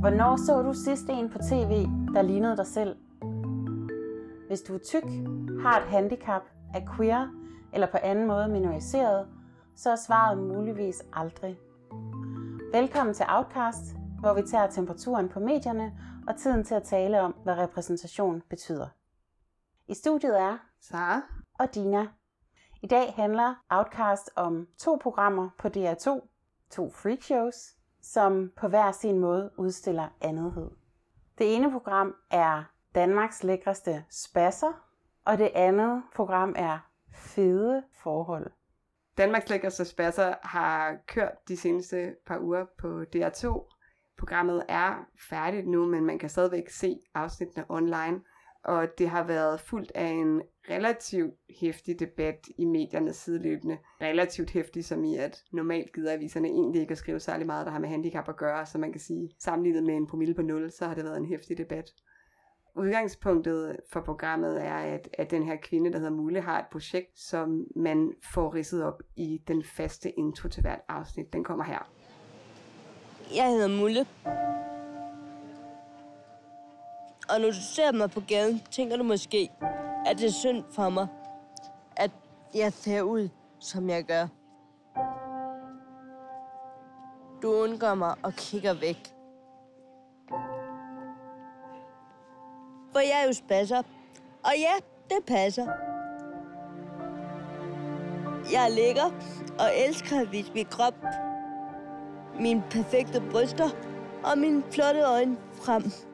[0.00, 1.72] Hvornår så du sidst en på tv,
[2.14, 2.96] der lignede dig selv?
[4.46, 5.04] Hvis du er tyk,
[5.62, 6.42] har et handicap,
[6.74, 7.28] er queer
[7.72, 9.28] eller på anden måde minoriseret,
[9.76, 11.58] så er svaret muligvis aldrig.
[12.72, 15.92] Velkommen til Outcast, hvor vi tager temperaturen på medierne
[16.28, 18.88] og tiden til at tale om, hvad repræsentation betyder.
[19.88, 21.22] I studiet er Sara
[21.58, 22.06] og Dina.
[22.82, 26.28] I dag handler Outcast om to programmer på DR2,
[26.70, 30.70] to freakshows, som på hver sin måde udstiller andethed.
[31.38, 32.64] Det ene program er
[32.94, 34.72] Danmarks lækreste spasser,
[35.24, 36.78] og det andet program er
[37.14, 38.50] Fede forhold.
[39.18, 43.76] Danmarks lækreste spasser har kørt de seneste par uger på DR2.
[44.18, 48.20] Programmet er færdigt nu, men man kan stadigvæk se afsnittene online
[48.64, 53.78] og det har været fuldt af en relativt hæftig debat i medierne sideløbende.
[54.00, 57.72] Relativt hæftig som i, at normalt gider aviserne egentlig ikke at skrive særlig meget, der
[57.72, 60.70] har med handicap at gøre, så man kan sige, sammenlignet med en promille på 0,
[60.70, 61.90] så har det været en hæftig debat.
[62.76, 67.20] Udgangspunktet for programmet er, at, at den her kvinde, der hedder Mule, har et projekt,
[67.20, 71.32] som man får ridset op i den faste intro til hvert afsnit.
[71.32, 71.90] Den kommer her.
[73.36, 74.06] Jeg hedder Mulle.
[77.30, 79.50] Og når du ser mig på gaden, tænker du måske,
[80.06, 81.06] at det er synd for mig,
[81.96, 82.10] at
[82.54, 83.28] jeg ser ud,
[83.58, 84.26] som jeg gør.
[87.42, 89.14] Du undgår mig og kigger væk.
[92.92, 93.82] For jeg er jo spasser.
[94.44, 94.72] Og ja,
[95.08, 95.66] det passer.
[98.52, 99.10] Jeg er lækker
[99.58, 100.94] og elsker at vise min krop,
[102.40, 103.68] mine perfekte bryster
[104.24, 106.09] og mine flotte øjne frem.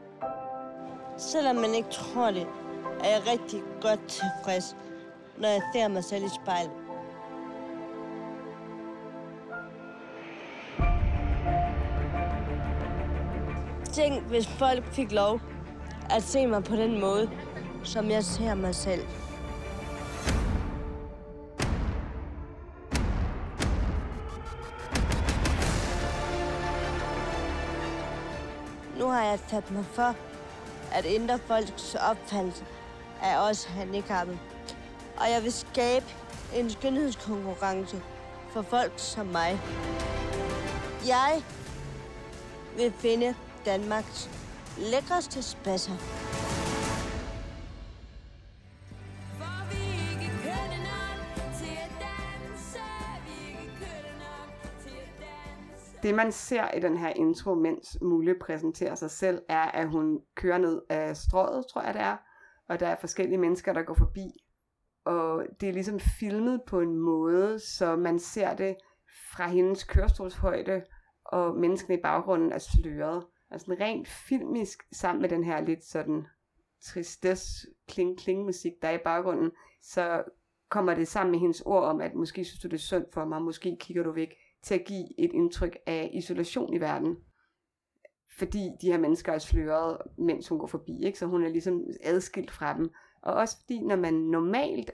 [1.19, 2.47] Selvom man ikke tror det,
[3.05, 4.77] er jeg rigtig godt tilfreds,
[5.39, 6.71] når jeg ser mig selv i spejlet.
[13.93, 15.41] Tænk, hvis folk fik lov
[16.11, 17.31] at se mig på den måde,
[17.85, 19.03] som jeg ser mig selv.
[28.99, 30.17] Nu har jeg sat mig for
[30.97, 32.65] at ændre folks opfattelse
[33.23, 34.39] af os handicappede.
[35.17, 36.07] Og jeg vil skabe
[36.55, 38.03] en skønhedskonkurrence
[38.51, 39.61] for folk som mig.
[41.07, 41.43] Jeg
[42.77, 43.35] vil finde
[43.65, 44.31] Danmarks
[44.79, 46.26] lækreste spasser.
[56.07, 60.21] Det man ser i den her intro, mens Mulle præsenterer sig selv, er, at hun
[60.35, 62.17] kører ned af strået, tror jeg det er,
[62.69, 64.31] og der er forskellige mennesker, der går forbi.
[65.05, 68.77] Og det er ligesom filmet på en måde, så man ser det
[69.33, 70.83] fra hendes kørestolshøjde,
[71.25, 73.27] og menneskene i baggrunden er sløret.
[73.51, 76.27] Altså rent filmisk sammen med den her lidt sådan
[76.85, 79.51] tristesse kling kling musik der er i baggrunden,
[79.83, 80.25] så
[80.69, 83.25] kommer det sammen med hendes ord om, at måske synes du det er synd for
[83.25, 84.29] mig, måske kigger du væk
[84.67, 87.17] til at give et indtryk af isolation i verden.
[88.39, 91.19] Fordi de her mennesker er sløret, mens hun går forbi, ikke?
[91.19, 92.91] så hun er ligesom adskilt fra dem.
[93.23, 94.91] Og også fordi, når man normalt,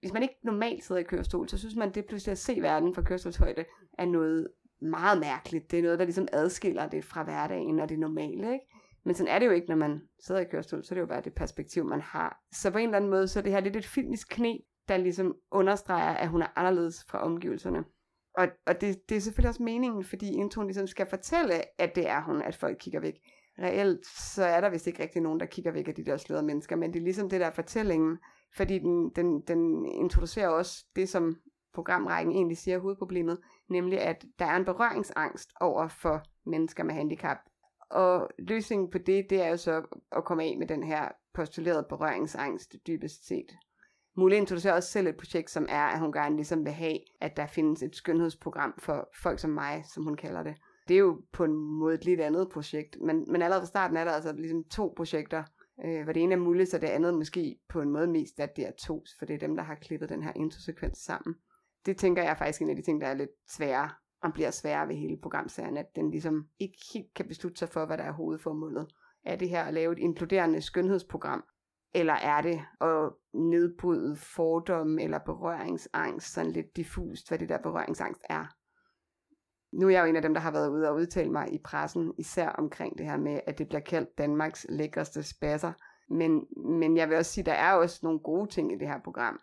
[0.00, 2.60] hvis man ikke normalt sidder i kørestol, så synes man, at det pludselig at se
[2.60, 3.64] verden fra kørestolshøjde
[3.98, 4.48] er noget
[4.80, 5.70] meget mærkeligt.
[5.70, 8.52] Det er noget, der ligesom adskiller det fra hverdagen og det normale.
[8.52, 8.66] Ikke?
[9.04, 11.06] Men sådan er det jo ikke, når man sidder i kørestol, så er det jo
[11.06, 12.42] bare det perspektiv, man har.
[12.52, 14.56] Så på en eller anden måde, så er det her lidt et filmisk knæ,
[14.88, 17.84] der ligesom understreger, at hun er anderledes fra omgivelserne.
[18.34, 22.08] Og, og det, det er selvfølgelig også meningen, fordi introen ligesom skal fortælle, at det
[22.08, 23.14] er hun, at folk kigger væk.
[23.58, 26.46] Reelt, så er der vist ikke rigtig nogen, der kigger væk af de der slørede
[26.46, 28.18] mennesker, men det er ligesom det der fortællingen,
[28.56, 31.36] fordi den, den, den introducerer også det, som
[31.74, 33.38] programrækken egentlig siger hovedproblemet,
[33.68, 37.36] nemlig at der er en berøringsangst over for mennesker med handicap.
[37.90, 39.82] Og løsningen på det, det er jo så
[40.12, 43.52] at komme af med den her postulerede berøringsangst dybest set.
[44.16, 47.36] Mulle introducerer også selv et projekt, som er, at hun gerne ligesom vil have, at
[47.36, 50.54] der findes et skønhedsprogram for folk som mig, som hun kalder det.
[50.88, 53.96] Det er jo på en måde et lidt andet projekt, men, men allerede fra starten
[53.96, 55.44] er der altså ligesom to projekter,
[55.84, 58.56] øh, hvor det ene er Mulle, så det andet måske på en måde mest at
[58.56, 61.34] det er to, for det er dem, der har klippet den her introsekvens sammen.
[61.86, 63.90] Det tænker jeg er faktisk en af de ting, der er lidt svære,
[64.22, 67.86] og bliver sværere ved hele programserien, at den ligesom ikke helt kan beslutte sig for,
[67.86, 68.86] hvad der er hovedformålet.
[69.24, 71.44] Er det her at lave et inkluderende skønhedsprogram,
[71.94, 78.22] eller er det at nedbryde fordomme eller berøringsangst, sådan lidt diffust, hvad det der berøringsangst
[78.30, 78.46] er?
[79.72, 81.58] Nu er jeg jo en af dem, der har været ude og udtale mig i
[81.64, 85.72] pressen, især omkring det her med, at det bliver kaldt Danmarks lækreste spasser.
[86.10, 88.88] Men, men jeg vil også sige, at der er også nogle gode ting i det
[88.88, 89.40] her program.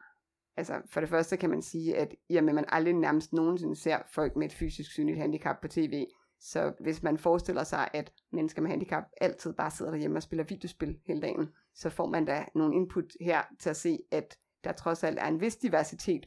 [0.57, 3.75] Altså for det første kan man sige, at i og med man aldrig nærmest nogensinde
[3.75, 6.05] ser folk med et fysisk synligt handicap på tv,
[6.39, 10.43] Så hvis man forestiller sig, at mennesker med handicap altid bare sidder derhjemme og spiller
[10.43, 11.49] videospil hele dagen,
[11.79, 15.27] så får man da nogle input her til at se, at der trods alt er
[15.27, 16.25] en vis diversitet.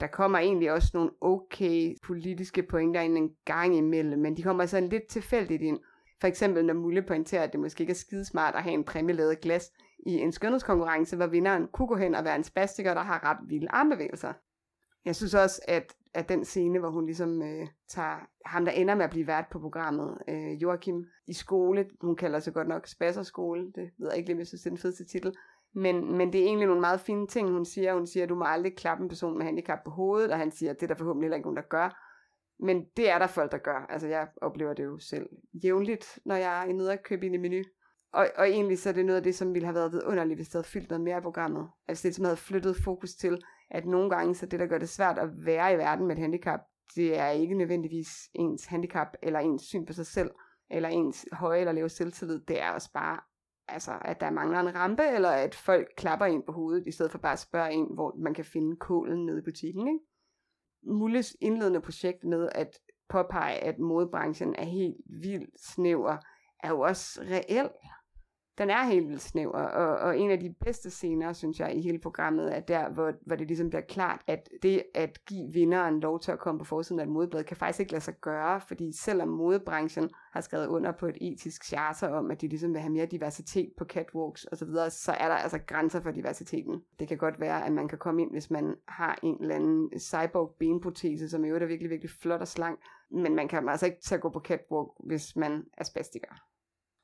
[0.00, 4.66] Der kommer egentlig også nogle okay politiske pointer ind en gang imellem, men de kommer
[4.66, 5.78] sådan lidt tilfældigt ind.
[6.20, 9.40] For eksempel når Mulle pointerer, at det måske ikke er skidesmart at have en præmielavet
[9.40, 9.72] glas
[10.06, 13.48] i en skønhedskonkurrence, hvor vinderen kunne gå hen og være en spastiker, der har ret
[13.48, 14.32] vilde armbevægelser.
[15.04, 18.16] Jeg synes også, at, at den scene, hvor hun ligesom øh, tager
[18.46, 22.38] ham, der ender med at blive vært på programmet, øh, Joachim, i skole, hun kalder
[22.38, 24.78] sig godt nok Spasserskole, det ved jeg ikke lige, hvis jeg synes, det er den
[24.78, 25.34] fedeste titel,
[25.74, 27.94] men, men det er egentlig nogle meget fine ting, hun siger.
[27.94, 30.50] Hun siger, at du må aldrig klappe en person med handicap på hovedet, og han
[30.50, 32.06] siger, at det er der forhåbentlig heller ikke nogen, der gør.
[32.60, 33.86] Men det er der folk, der gør.
[33.88, 35.28] Altså jeg oplever det jo selv
[35.64, 37.62] jævnligt, når jeg er nede og købe ind i menu.
[38.12, 40.46] Og, og egentlig så er det noget af det, som ville have været vidunderligt, hvis
[40.46, 41.68] det havde fyldt noget mere i programmet.
[41.88, 44.88] Altså det, som havde flyttet fokus til, at nogle gange så det, der gør det
[44.88, 46.60] svært at være i verden med et handicap,
[46.94, 50.30] det er ikke nødvendigvis ens handicap, eller ens syn på sig selv,
[50.70, 52.40] eller ens høje eller lave selvtillid.
[52.40, 53.20] Det er også bare,
[53.68, 57.12] altså, at der mangler en rampe, eller at folk klapper ind på hovedet, i stedet
[57.12, 59.88] for bare at spørge en, hvor man kan finde kålen nede i butikken.
[59.88, 60.00] Ikke?
[60.82, 62.78] Mulles indledende projekt med at
[63.08, 66.16] påpege, at modebranchen er helt vildt snæver,
[66.62, 67.72] er jo også reelt
[68.60, 71.80] den er helt vildt snæver, og, og en af de bedste scener, synes jeg, i
[71.80, 76.00] hele programmet, er der, hvor, hvor det ligesom bliver klart, at det at give vinderen
[76.00, 78.60] lov til at komme på forsiden af et modeblad, kan faktisk ikke lade sig gøre,
[78.60, 82.80] fordi selvom modebranchen har skrevet under på et etisk charter om, at de ligesom vil
[82.80, 86.82] have mere diversitet på catwalks osv., så, videre, så er der altså grænser for diversiteten.
[86.98, 90.00] Det kan godt være, at man kan komme ind, hvis man har en eller anden
[90.00, 92.78] cyborg benprotese, som i øvrigt er virkelig, virkelig flot og slank,
[93.10, 96.50] men man kan altså ikke tage at gå på catwalk, hvis man er spastiker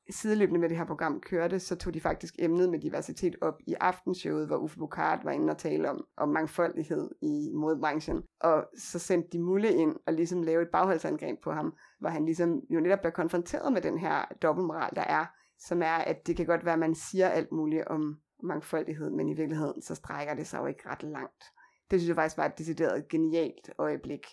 [0.09, 3.73] sideløbende med det her program kørte, så tog de faktisk emnet med diversitet op i
[3.73, 8.23] aftenshowet, hvor Uffe Bukart var inde og tale om, om mangfoldighed i modbranchen.
[8.39, 12.25] Og så sendte de Mulle ind og ligesom lavede et bagholdsangreb på ham, hvor han
[12.25, 15.25] ligesom jo netop bliver konfronteret med den her dobbeltmoral, der er,
[15.59, 19.29] som er, at det kan godt være, at man siger alt muligt om mangfoldighed, men
[19.29, 21.43] i virkeligheden så strækker det sig jo ikke ret langt.
[21.91, 24.25] Det synes jeg faktisk var et decideret genialt øjeblik.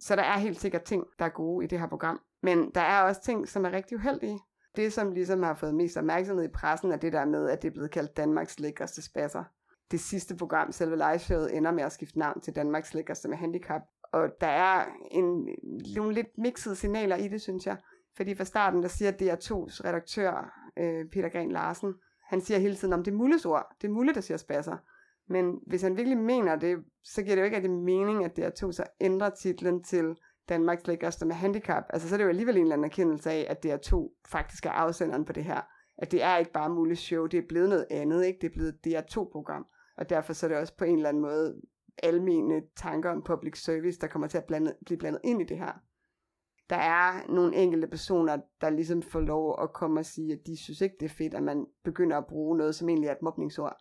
[0.00, 2.20] Så der er helt sikkert ting, der er gode i det her program.
[2.42, 4.40] Men der er også ting, som er rigtig uheldige
[4.76, 7.68] det, som ligesom har fået mest opmærksomhed i pressen, er det der med, at det
[7.68, 9.44] er blevet kaldt Danmarks lækreste spasser.
[9.90, 13.82] Det sidste program, selve liveshowet, ender med at skifte navn til Danmarks lækreste med handicap.
[14.12, 15.48] Og der er en,
[15.96, 17.76] nogle lidt mixede signaler i det, synes jeg.
[18.16, 21.94] Fordi fra starten, der siger DR2's redaktør, øh, Peter Gren Larsen,
[22.28, 23.66] han siger hele tiden om det er Mulles ord.
[23.80, 24.76] Det er Mulle, der siger spasser.
[25.28, 28.72] Men hvis han virkelig mener det, så giver det jo ikke rigtig mening, at DR2
[28.72, 30.16] så ændrer titlen til
[30.48, 33.46] Danmarks lækkerste med handicap, altså så er det jo alligevel en eller anden erkendelse af,
[33.50, 35.60] at DR2 faktisk er afsenderen på det her.
[35.98, 38.38] At det er ikke bare muligt show, det er blevet noget andet, ikke?
[38.40, 39.66] Det er blevet et DR2-program,
[39.96, 41.60] Og derfor så er det også på en eller anden måde
[42.02, 45.58] almene tanker om public service, der kommer til at blande, blive blandet ind i det
[45.58, 45.72] her.
[46.70, 50.56] Der er nogle enkelte personer, der ligesom får lov at komme og sige, at de
[50.56, 53.22] synes ikke, det er fedt, at man begynder at bruge noget, som egentlig er et
[53.22, 53.76] mobningsord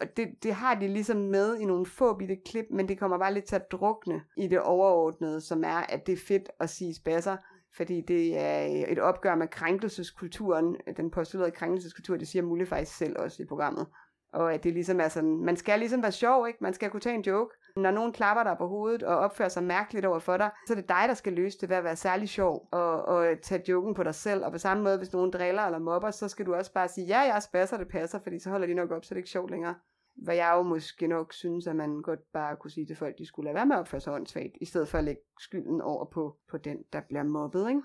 [0.00, 3.18] og det, det har de ligesom med i nogle få bitte klip, men det kommer
[3.18, 6.70] bare lidt til at drukne i det overordnede, som er, at det er fedt at
[6.70, 7.36] sige spasser,
[7.76, 13.18] fordi det er et opgør med krænkelseskulturen, den postulerede krænkelseskultur, det siger Mulle faktisk selv
[13.18, 13.86] også i programmet.
[14.32, 16.58] Og at det ligesom er sådan, man skal ligesom være sjov, ikke?
[16.60, 17.54] Man skal kunne tage en joke.
[17.76, 20.76] Når nogen klapper dig på hovedet og opfører sig mærkeligt over for dig, så er
[20.76, 23.94] det dig, der skal løse det ved at være særlig sjov og, og tage joken
[23.94, 24.44] på dig selv.
[24.44, 27.06] Og på samme måde, hvis nogen driller eller mobber, så skal du også bare sige,
[27.06, 29.30] ja, jeg spasser, det passer, fordi så holder de nok op, så det er ikke
[29.30, 29.74] sjovt længere.
[30.14, 33.26] Hvad jeg jo måske nok synes, at man godt bare kunne sige til folk, de
[33.26, 36.04] skulle lade være med at opføre sig åndssvagt, i stedet for at lægge skylden over
[36.04, 37.82] på, på den, der bliver mobbet, ikke?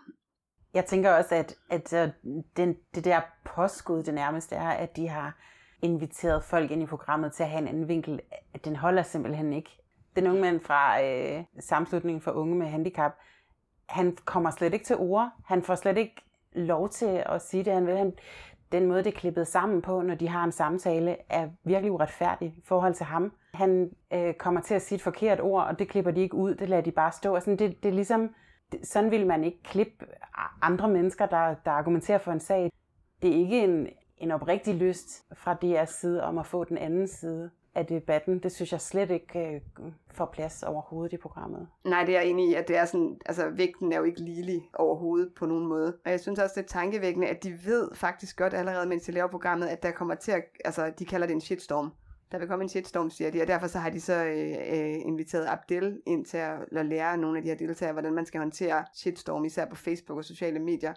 [0.74, 2.10] Jeg tænker også, at, at øh,
[2.58, 5.38] den, det der påskud, det nærmeste er, at de har
[5.82, 8.22] inviteret folk ind i programmet til at have en anden vinkel.
[8.54, 9.70] At den holder simpelthen ikke.
[10.16, 13.12] Den unge mand fra øh, samslutningen for unge med handicap,
[13.90, 15.32] han kommer slet ikke til ord.
[15.46, 17.98] Han får slet ikke lov til at sige det, han vil.
[17.98, 18.14] Han,
[18.72, 22.48] den måde, det er klippet sammen på, når de har en samtale, er virkelig uretfærdig
[22.48, 23.34] i forhold til ham.
[23.54, 26.56] Han øh, kommer til at sige et forkert ord, og det klipper de ikke ud,
[26.56, 27.40] det lader de bare stå.
[27.40, 28.30] Sådan, det, det er ligesom,
[28.72, 30.06] det, sådan vil man ikke klippe
[30.62, 32.72] andre mennesker, der, der argumenterer for en sag.
[33.22, 37.08] Det er ikke en, en oprigtig lyst fra DR's side om at få den anden
[37.08, 38.40] side af debatten.
[38.40, 39.62] Det synes jeg slet ikke øh,
[40.12, 41.68] får plads overhovedet i programmet.
[41.86, 44.22] Nej, det er jeg enig i, at det er sådan, altså vægten er jo ikke
[44.22, 45.98] ligelig overhovedet på nogen måde.
[46.06, 49.12] Og jeg synes også, det er tankevækkende, at de ved faktisk godt allerede, mens de
[49.12, 51.92] laver programmet, at der kommer til at, altså de kalder det en shitstorm.
[52.32, 54.96] Der vil komme en shitstorm, siger de, og derfor så har de så øh, øh,
[55.06, 58.40] inviteret Abdel ind til at, at lære nogle af de her deltagere, hvordan man skal
[58.40, 60.94] håndtere shitstorm, især på Facebook og sociale medier.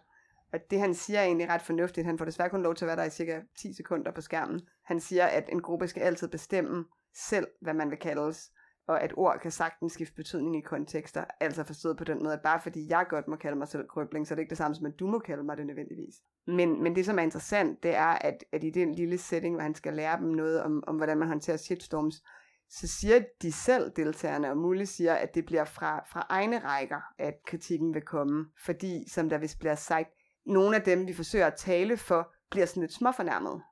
[0.52, 2.06] Og det han siger er egentlig ret fornuftigt.
[2.06, 4.60] Han får desværre kun lov til at være der i cirka 10 sekunder på skærmen.
[4.84, 8.52] Han siger, at en gruppe skal altid bestemme selv, hvad man vil kaldes.
[8.86, 12.42] og at ord kan sagtens skifte betydning i kontekster, altså forstået på den måde, at
[12.42, 14.74] bare fordi jeg godt må kalde mig selv krøbling, så er det ikke det samme
[14.74, 16.14] som, at du må kalde mig det nødvendigvis.
[16.46, 19.62] Men, men det, som er interessant, det er, at, at i den lille setting, hvor
[19.62, 22.22] han skal lære dem noget om, om hvordan man håndterer shitstorms,
[22.70, 27.00] så siger de selv, deltagerne, og muligt siger, at det bliver fra, fra egne rækker,
[27.18, 28.46] at kritikken vil komme.
[28.64, 30.10] Fordi, som der vist bliver sagt,
[30.50, 33.62] nogle af dem, vi forsøger at tale for, bliver sådan lidt småfornærmet.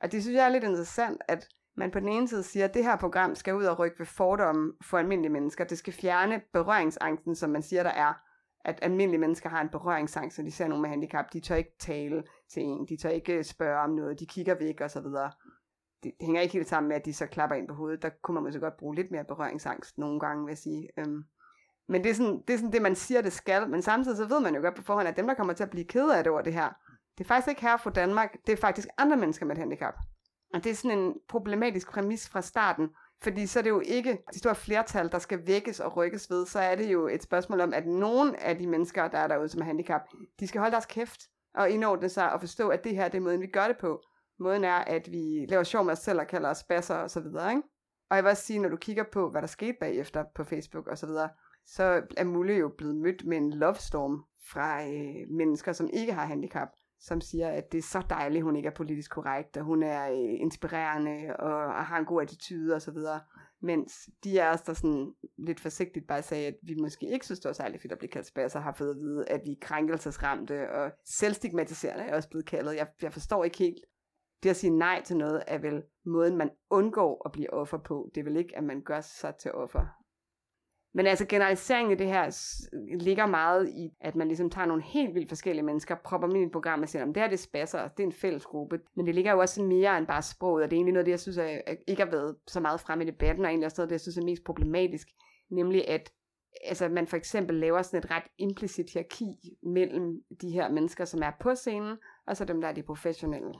[0.00, 2.74] Og det synes jeg er lidt interessant, at man på den ene side siger, at
[2.74, 5.64] det her program skal ud og rykke ved fordomme for almindelige mennesker.
[5.64, 8.14] Det skal fjerne berøringsangsten, som man siger, der er.
[8.64, 11.32] At almindelige mennesker har en berøringsangst, når de ser nogen med handicap.
[11.32, 14.54] De tør ikke tale til en, de tør ikke øh, spørge om noget, de kigger
[14.54, 15.32] væk og så videre.
[16.02, 18.02] Det, det hænger ikke helt sammen med, at de så klapper ind på hovedet.
[18.02, 20.88] Der kunne man måske godt bruge lidt mere berøringsangst nogle gange, vil jeg sige.
[20.98, 21.24] Øhm,
[21.88, 23.68] men det er, sådan, det er sådan det, man siger, det skal.
[23.68, 25.70] Men samtidig så ved man jo godt på forhånd, at dem, der kommer til at
[25.70, 26.68] blive kede af det over det her,
[27.18, 29.94] det er faktisk ikke her fra Danmark, det er faktisk andre mennesker med et handicap.
[30.54, 32.88] Og det er sådan en problematisk præmis fra starten,
[33.22, 36.46] fordi så er det jo ikke de store flertal, der skal vækkes og rykkes ved,
[36.46, 39.48] så er det jo et spørgsmål om, at nogle af de mennesker, der er derude
[39.48, 40.00] som er handicap,
[40.40, 41.20] de skal holde deres kæft
[41.54, 44.02] og indordne sig og forstå, at det her det er måden, vi gør det på.
[44.38, 47.20] Måden er, at vi laver sjov med os selv og kalder os basser og så
[47.20, 47.62] videre, ikke?
[48.10, 50.86] Og jeg vil også sige, når du kigger på, hvad der skete bagefter på Facebook
[50.86, 51.28] og så videre,
[51.66, 56.12] så er Mulle jo blevet mødt med en love storm fra øh, mennesker, som ikke
[56.12, 56.68] har handicap
[57.00, 60.10] som siger, at det er så dejligt, hun ikke er politisk korrekt, og hun er
[60.10, 63.20] øh, inspirerende, og, og har en god attitude og så videre.
[63.62, 63.92] Mens
[64.24, 67.48] de er os, der sådan lidt forsigtigt bare sagde, at vi måske ikke synes, det
[67.48, 70.70] var særlig fedt at blive kaldt spasser, har fået at vide, at vi er krænkelsesramte,
[70.70, 72.76] og selvstigmatiserende er også blevet kaldet.
[72.76, 73.84] Jeg, jeg forstår ikke helt,
[74.42, 78.10] det at sige nej til noget, er vel måden, man undgår at blive offer på.
[78.14, 79.86] Det er vel ikke, at man gør sig til offer.
[80.96, 82.30] Men altså generaliseringen i det her
[82.98, 86.44] ligger meget i, at man ligesom tager nogle helt vildt forskellige mennesker, propper dem ind
[86.44, 88.80] i et program og siger, om det her det spasser, det er en fælles gruppe.
[88.96, 91.04] Men det ligger jo også mere end bare sproget, og det er egentlig noget af
[91.04, 93.74] det, jeg synes er, ikke har været så meget frem i debatten, og egentlig også
[93.78, 95.08] noget af det, jeg synes er mest problematisk,
[95.50, 96.12] nemlig at
[96.64, 101.22] altså, man for eksempel laver sådan et ret implicit hierarki mellem de her mennesker, som
[101.22, 103.52] er på scenen, og så dem, der er de professionelle.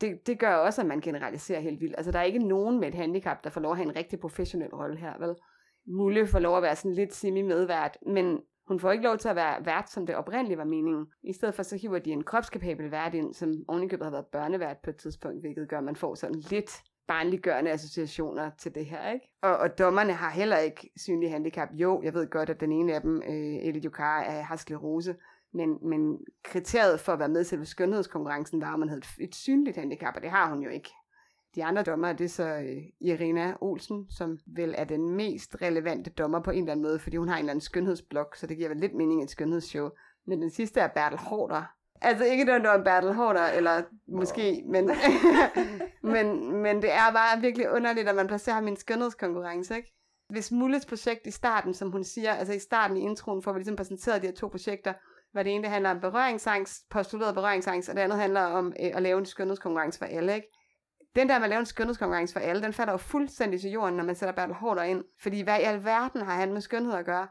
[0.00, 1.94] Det, det gør også, at man generaliserer helt vildt.
[1.96, 4.20] Altså, der er ikke nogen med et handicap, der får lov at have en rigtig
[4.20, 5.36] professionel rolle her, vel?
[5.86, 9.36] Mulle får lov at være sådan lidt semi-medvært, men hun får ikke lov til at
[9.36, 11.06] være vært, som det oprindeligt var meningen.
[11.22, 14.76] I stedet for så hiver de en kropskapabel vært ind, som ovenikøbet har været børnevært
[14.84, 19.12] på et tidspunkt, hvilket gør, at man får sådan lidt barnliggørende associationer til det her,
[19.12, 19.26] ikke?
[19.42, 21.68] Og, og dommerne har heller ikke synlig handicap.
[21.72, 25.16] Jo, jeg ved godt, at den ene af dem, øh, Elie Jokar, er, har sklerose,
[25.54, 29.34] men, men kriteriet for at være med til skønhedskonkurrencen var, at man havde et, et
[29.34, 30.90] synligt handicap, og det har hun jo ikke.
[31.54, 36.10] De andre dommer, det er så øh, Irina Olsen, som vel er den mest relevante
[36.10, 38.56] dommer på en eller anden måde, fordi hun har en eller anden skønhedsblok, så det
[38.56, 39.88] giver vel lidt mening i et skønhedsshow.
[40.26, 41.62] Men den sidste er Bertel Hårder.
[42.00, 44.90] Altså ikke noget om Bertel Hårder, eller måske, men,
[46.14, 49.92] men, men det er bare virkelig underligt, at man placerer ham i en skønhedskonkurrence, ikke?
[50.28, 53.58] Hvis Mulles projekt i starten, som hun siger, altså i starten i introen, får vi
[53.58, 54.92] ligesom præsenteret de her to projekter,
[55.32, 58.90] hvor det ene det handler om berøringsangst, postuleret berøringsangst, og det andet handler om øh,
[58.94, 60.48] at lave en skønhedskonkurrence for alle, ikke?
[61.16, 63.96] Den der med at lave en skønhedskonkurrence for alle, den falder jo fuldstændig til jorden,
[63.96, 65.04] når man sætter Bertel Hårder ind.
[65.22, 67.28] Fordi hvad i alverden har han med skønhed at gøre?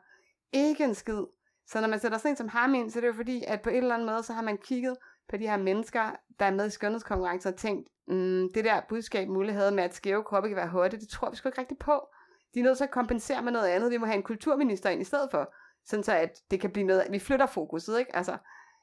[0.53, 1.23] Ikke en skid.
[1.67, 3.61] Så når man sætter sådan en som ham ind, så er det jo fordi, at
[3.61, 4.97] på et eller andet måde, så har man kigget
[5.29, 9.27] på de her mennesker, der er med i skønhedskonkurrencer, og tænkt, mm, det der budskab
[9.27, 12.07] mulighed med, at skæve kroppe kan være hurtigt, det tror vi sgu ikke rigtigt på.
[12.53, 13.91] De er nødt til at kompensere med noget andet.
[13.91, 15.53] Vi må have en kulturminister ind i stedet for,
[15.85, 18.15] sådan så at det kan blive noget, vi flytter fokuset, ikke?
[18.15, 18.37] Altså,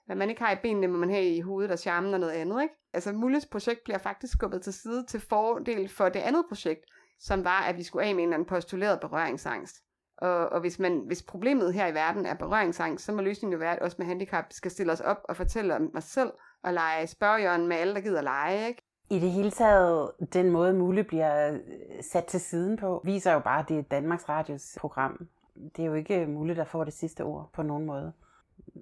[0.08, 2.32] hvad man ikke har i benene, må man have i hovedet og charmen og noget
[2.32, 2.74] andet, ikke?
[2.92, 6.84] Altså, Mulles projekt bliver faktisk skubbet til side til fordel for det andet projekt,
[7.20, 9.76] som var, at vi skulle af med en eller anden postuleret berøringsangst.
[10.18, 13.58] Og, og hvis, man, hvis problemet her i verden er berøringsangst, så må løsningen jo
[13.58, 16.72] være, at os med handicap skal stille os op og fortælle om os selv og
[16.72, 18.82] lege spørgjørn med alle, der gider lege, ikke?
[19.10, 21.60] I det hele taget, den måde Mulle bliver øh,
[22.00, 25.28] sat til siden på, viser jo bare, at det er Danmarks Radios program.
[25.76, 28.12] Det er jo ikke Mulle, der får det sidste ord på nogen måde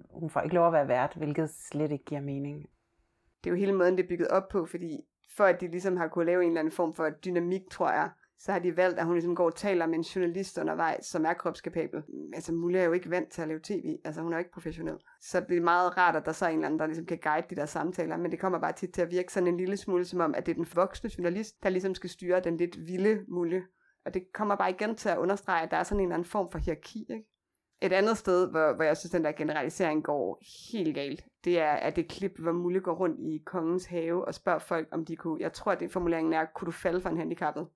[0.09, 2.65] hun får ikke lov at være vært, hvilket slet ikke giver mening.
[3.43, 4.99] Det er jo hele måden, det er bygget op på, fordi
[5.37, 8.09] for at de ligesom har kunne lave en eller anden form for dynamik, tror jeg,
[8.39, 11.25] så har de valgt, at hun ligesom går og taler med en journalist undervejs, som
[11.25, 12.03] er kropskapabel.
[12.33, 14.51] Altså, Mulle er jo ikke vant til at lave tv, altså hun er jo ikke
[14.51, 14.97] professionel.
[15.21, 17.17] Så det er meget rart, at der så er en eller anden, der ligesom kan
[17.17, 19.77] guide de der samtaler, men det kommer bare tit til at virke sådan en lille
[19.77, 22.87] smule, som om, at det er den voksne journalist, der ligesom skal styre den lidt
[22.87, 23.63] vilde Mulle.
[24.05, 26.29] Og det kommer bare igen til at understrege, at der er sådan en eller anden
[26.29, 27.25] form for hierarki, ikke?
[27.81, 30.39] Et andet sted, hvor, hvor jeg synes, den der generalisering går
[30.71, 34.33] helt galt, det er, at det klip, hvor Mulle går rundt i kongens have og
[34.33, 37.09] spørger folk, om de kunne, jeg tror, at det formuleringen er, kunne du falde for
[37.09, 37.67] en handicappet?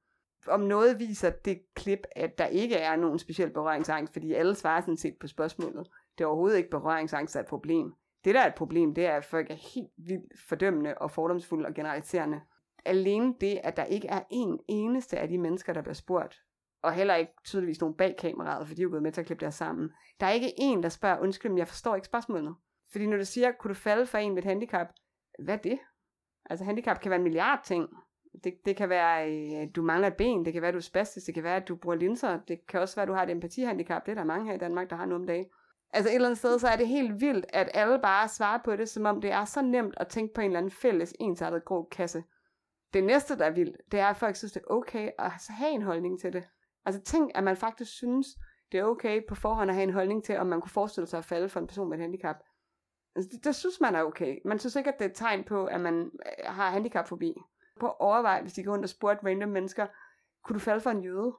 [0.48, 4.82] Om noget viser det klip, at der ikke er nogen speciel berøringsangst, fordi alle svarer
[4.82, 5.88] sådan set på spørgsmålet.
[6.18, 7.94] Det er overhovedet ikke berøringsangst, der er et problem.
[8.24, 11.68] Det, der er et problem, det er, at folk er helt vildt fordømmende og fordomsfulde
[11.68, 12.42] og generaliserende.
[12.86, 16.42] Alene det, at der ikke er en eneste af de mennesker, der bliver spurgt,
[16.82, 19.26] og heller ikke tydeligvis nogen bag kameraet, for de er jo gået med til at
[19.26, 19.90] klippe det her sammen.
[20.20, 22.56] Der er ikke en, der spørger, undskyld, men jeg forstår ikke spørgsmålet.
[22.92, 24.88] Fordi når du siger, kunne du falde for en med et handicap,
[25.40, 25.80] hvad er det?
[26.50, 27.90] Altså handicap kan være en milliard ting.
[28.44, 30.82] Det, det kan være, at du mangler et ben, det kan være, at du er
[30.82, 33.24] spastisk, det kan være, at du bruger linser, det kan også være, at du har
[33.24, 35.46] et empatihandicap, det er der mange her i Danmark, der har nu om dagen.
[35.94, 38.76] Altså et eller andet sted, så er det helt vildt, at alle bare svarer på
[38.76, 41.66] det, som om det er så nemt at tænke på en eller anden fælles, ensartet
[41.66, 42.24] grå kasse.
[42.94, 45.72] Det næste, der er vildt, det er, at folk synes, det er okay at have
[45.72, 46.44] en holdning til det.
[46.86, 48.28] Altså tænk, at man faktisk synes,
[48.72, 51.18] det er okay på forhånd at have en holdning til, om man kunne forestille sig
[51.18, 52.36] at falde for en person med et handicap.
[53.16, 54.40] Altså, det, det synes man er okay.
[54.46, 57.34] Man synes ikke, at det er et tegn på, at man øh, har handicapfobi.
[57.80, 59.88] På overvej, hvis de går rundt og spurgte random mennesker,
[60.44, 61.34] kunne du falde for en jøde?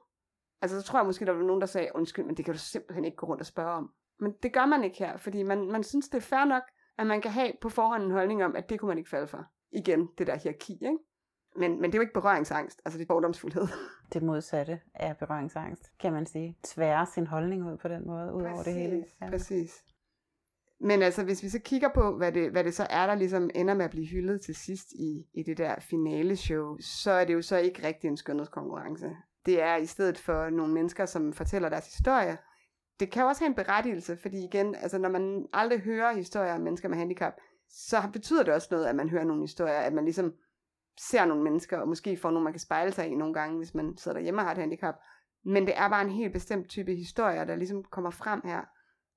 [0.61, 2.59] Altså, så tror jeg måske, der var nogen, der sagde, undskyld, men det kan du
[2.59, 3.93] simpelthen ikke gå rundt og spørge om.
[4.19, 6.63] Men det gør man ikke her, fordi man, man synes, det er fair nok,
[6.97, 9.27] at man kan have på forhånd en holdning om, at det kunne man ikke falde
[9.27, 9.45] for.
[9.71, 10.97] Igen, det der hierarki, ikke?
[11.55, 13.67] Men, men det er jo ikke berøringsangst, altså det er fordomsfuldhed.
[14.13, 16.57] Det modsatte er berøringsangst, kan man sige.
[16.63, 19.05] Tvære sin holdning ud på den måde, ud over det hele.
[19.21, 19.29] Ja.
[19.29, 19.83] Præcis.
[20.79, 23.49] Men altså, hvis vi så kigger på, hvad det, hvad det så er, der ligesom
[23.55, 27.25] ender med at blive hyldet til sidst i, i det der finale show, så er
[27.25, 29.09] det jo så ikke rigtig en skønhedskonkurrence.
[29.45, 32.37] Det er i stedet for nogle mennesker, som fortæller deres historie.
[32.99, 36.61] Det kan også have en berettigelse, fordi igen, altså når man aldrig hører historier om
[36.61, 37.33] mennesker med handicap,
[37.69, 40.33] så betyder det også noget, at man hører nogle historier, at man ligesom
[40.99, 43.73] ser nogle mennesker, og måske får nogle, man kan spejle sig i nogle gange, hvis
[43.73, 44.95] man sidder derhjemme og har et handicap.
[45.45, 48.61] Men det er bare en helt bestemt type historier, der ligesom kommer frem her.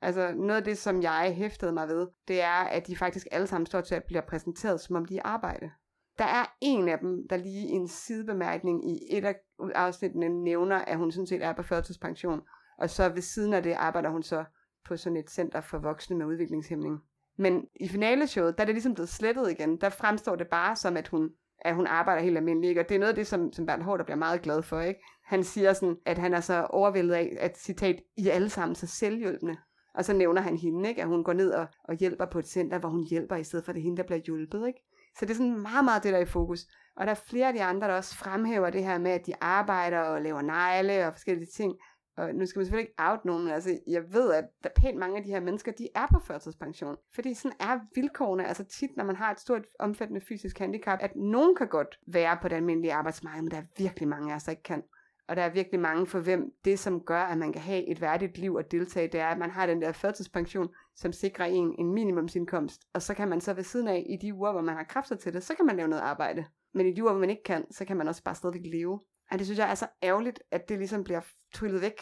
[0.01, 3.47] Altså noget af det, som jeg hæftede mig ved, det er, at de faktisk alle
[3.47, 5.71] sammen står til at blive præsenteret, som om de arbejde.
[6.19, 9.37] Der er en af dem, der lige i en sidebemærkning i et af
[9.75, 12.41] afsnittene nævner, at hun sådan set er på førtidspension.
[12.79, 14.45] Og så ved siden af det arbejder hun så
[14.85, 17.01] på sådan et center for voksne med udviklingshæmning.
[17.39, 19.81] Men i finaleshowet, der er det ligesom blevet slettet igen.
[19.81, 21.31] Der fremstår det bare som, at hun
[21.61, 22.69] at hun arbejder helt almindeligt.
[22.69, 22.81] Ikke?
[22.81, 24.81] Og det er noget af det, som, som Bernd Hård bliver meget glad for.
[24.81, 25.01] Ikke?
[25.25, 28.75] Han siger sådan, at han er så overvældet af, at citat, I er alle sammen
[28.75, 29.57] så selvhjælpende.
[29.95, 31.03] Og så nævner han hende, ikke?
[31.03, 33.65] at hun går ned og, og hjælper på et center, hvor hun hjælper, i stedet
[33.65, 34.67] for at det er hende, der bliver hjulpet.
[34.67, 34.81] Ikke?
[35.19, 36.61] Så det er sådan meget, meget det, der er i fokus.
[36.97, 39.33] Og der er flere af de andre, der også fremhæver det her med, at de
[39.41, 41.75] arbejder og laver negle og forskellige ting.
[42.17, 44.99] Og nu skal man selvfølgelig ikke out nogen, men altså, jeg ved, at der pænt
[44.99, 46.97] mange af de her mennesker, de er på førtidspension.
[47.15, 51.17] Fordi sådan er vilkårene, altså tit, når man har et stort, omfattende fysisk handicap, at
[51.17, 54.45] nogen kan godt være på det almindelige arbejdsmarked, men der er virkelig mange af os,
[54.45, 54.83] der ikke kan.
[55.29, 58.01] Og der er virkelig mange for hvem det, som gør, at man kan have et
[58.01, 61.75] værdigt liv og deltage, det er, at man har den der førtidspension, som sikrer en
[61.79, 62.83] en minimumsindkomst.
[62.95, 65.17] Og så kan man så ved siden af, i de uger, hvor man har kræfter
[65.17, 66.45] til det, så kan man lave noget arbejde.
[66.75, 69.01] Men i de uger, hvor man ikke kan, så kan man også bare stadigvæk leve.
[69.31, 71.21] Og det synes jeg er så ærgerligt, at det ligesom bliver
[71.55, 72.01] tryllet væk.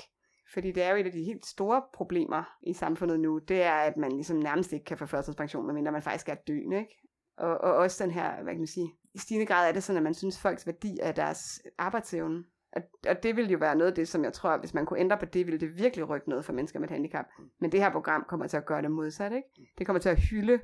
[0.53, 3.75] Fordi det er jo et af de helt store problemer i samfundet nu, det er,
[3.75, 7.01] at man ligesom nærmest ikke kan få førtidspension, medmindre man faktisk er døende, ikke?
[7.37, 9.97] Og, og også den her, hvad kan man sige, i stigende grad er det sådan,
[9.97, 12.45] at man synes, folks værdi er deres arbejdsevne.
[12.73, 15.01] Og, og det ville jo være noget af det, som jeg tror, hvis man kunne
[15.01, 17.25] ændre på det, ville det virkelig rykke noget for mennesker med et handicap.
[17.61, 19.49] Men det her program kommer til at gøre det modsat, ikke?
[19.79, 20.61] Det kommer til at hylde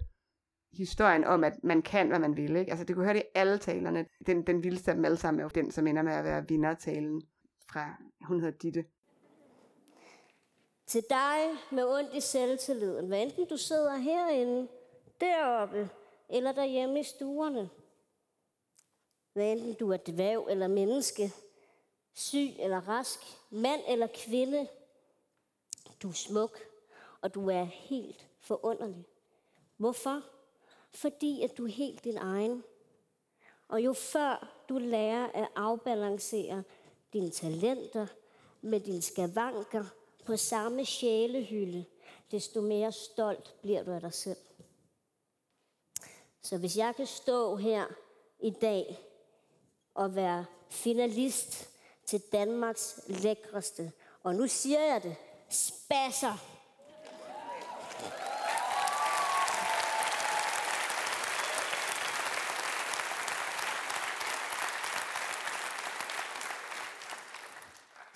[0.73, 2.71] historien om, at man kan, hvad man vil, ikke?
[2.71, 4.07] Altså, det kunne høre det i alle talerne.
[4.27, 6.49] Den, den vildeste af dem alle sammen er jo den, som ender med at være
[6.49, 7.23] vindertalen
[7.71, 8.85] fra, hun hedder Ditte.
[10.87, 11.39] Til dig
[11.71, 14.69] med ondt i selvtilliden, hvad enten du sidder herinde,
[15.21, 15.91] deroppe,
[16.29, 17.71] eller derhjemme i stuerne.
[19.33, 21.33] Hvad enten du er dvæv eller menneske,
[22.15, 24.69] syg eller rask, mand eller kvinde.
[26.03, 26.59] Du er smuk,
[27.21, 29.07] og du er helt forunderlig.
[29.77, 30.23] Hvorfor?
[30.95, 32.65] Fordi at du er helt din egen.
[33.69, 36.63] Og jo før du lærer at afbalancere
[37.13, 38.07] dine talenter
[38.61, 39.85] med dine skavanker
[40.25, 41.85] på samme sjælehylde,
[42.31, 44.39] desto mere stolt bliver du af dig selv.
[46.43, 47.87] Så hvis jeg kan stå her
[48.41, 48.99] i dag
[49.95, 51.69] og være finalist
[52.07, 53.93] til Danmarks lækreste.
[54.23, 55.17] Og nu siger jeg det.
[55.49, 56.60] Spasser.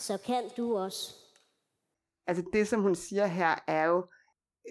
[0.07, 1.15] Så kan du også.
[2.27, 4.07] Altså det, som hun siger her, er jo,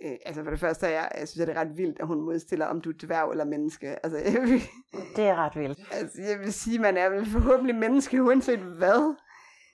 [0.03, 2.21] øh, altså for det første er jeg, jeg synes, det er ret vildt, at hun
[2.21, 4.05] modstiller, om du er dværg eller menneske.
[4.05, 4.61] Altså, jeg vil,
[5.15, 5.79] det er ret vildt.
[5.91, 9.15] Altså, jeg vil sige, man er vel forhåbentlig menneske, uanset hvad.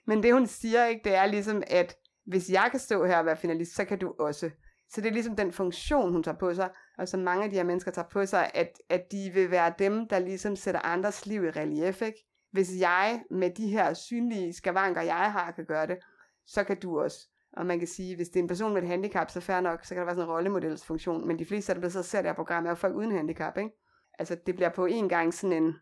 [0.06, 1.96] Men det, hun siger, ikke, det er ligesom, at
[2.26, 4.50] hvis jeg kan stå her og være finalist, så kan du også.
[4.90, 7.56] Så det er ligesom den funktion, hun tager på sig, og som mange af de
[7.56, 11.26] her mennesker tager på sig, at, at de vil være dem, der ligesom sætter andres
[11.26, 12.29] liv i relief, ikke?
[12.52, 15.98] Hvis jeg med de her synlige skavanker, jeg har, kan gøre det,
[16.46, 17.28] så kan du også.
[17.52, 19.84] Og man kan sige, hvis det er en person med et handicap, så fair nok,
[19.84, 21.26] så kan der være sådan en rollemodelsfunktion.
[21.26, 23.70] Men de fleste, der så ser det her program, er jo folk uden handicap, ikke?
[24.18, 25.74] Altså, det bliver på en gang sådan en,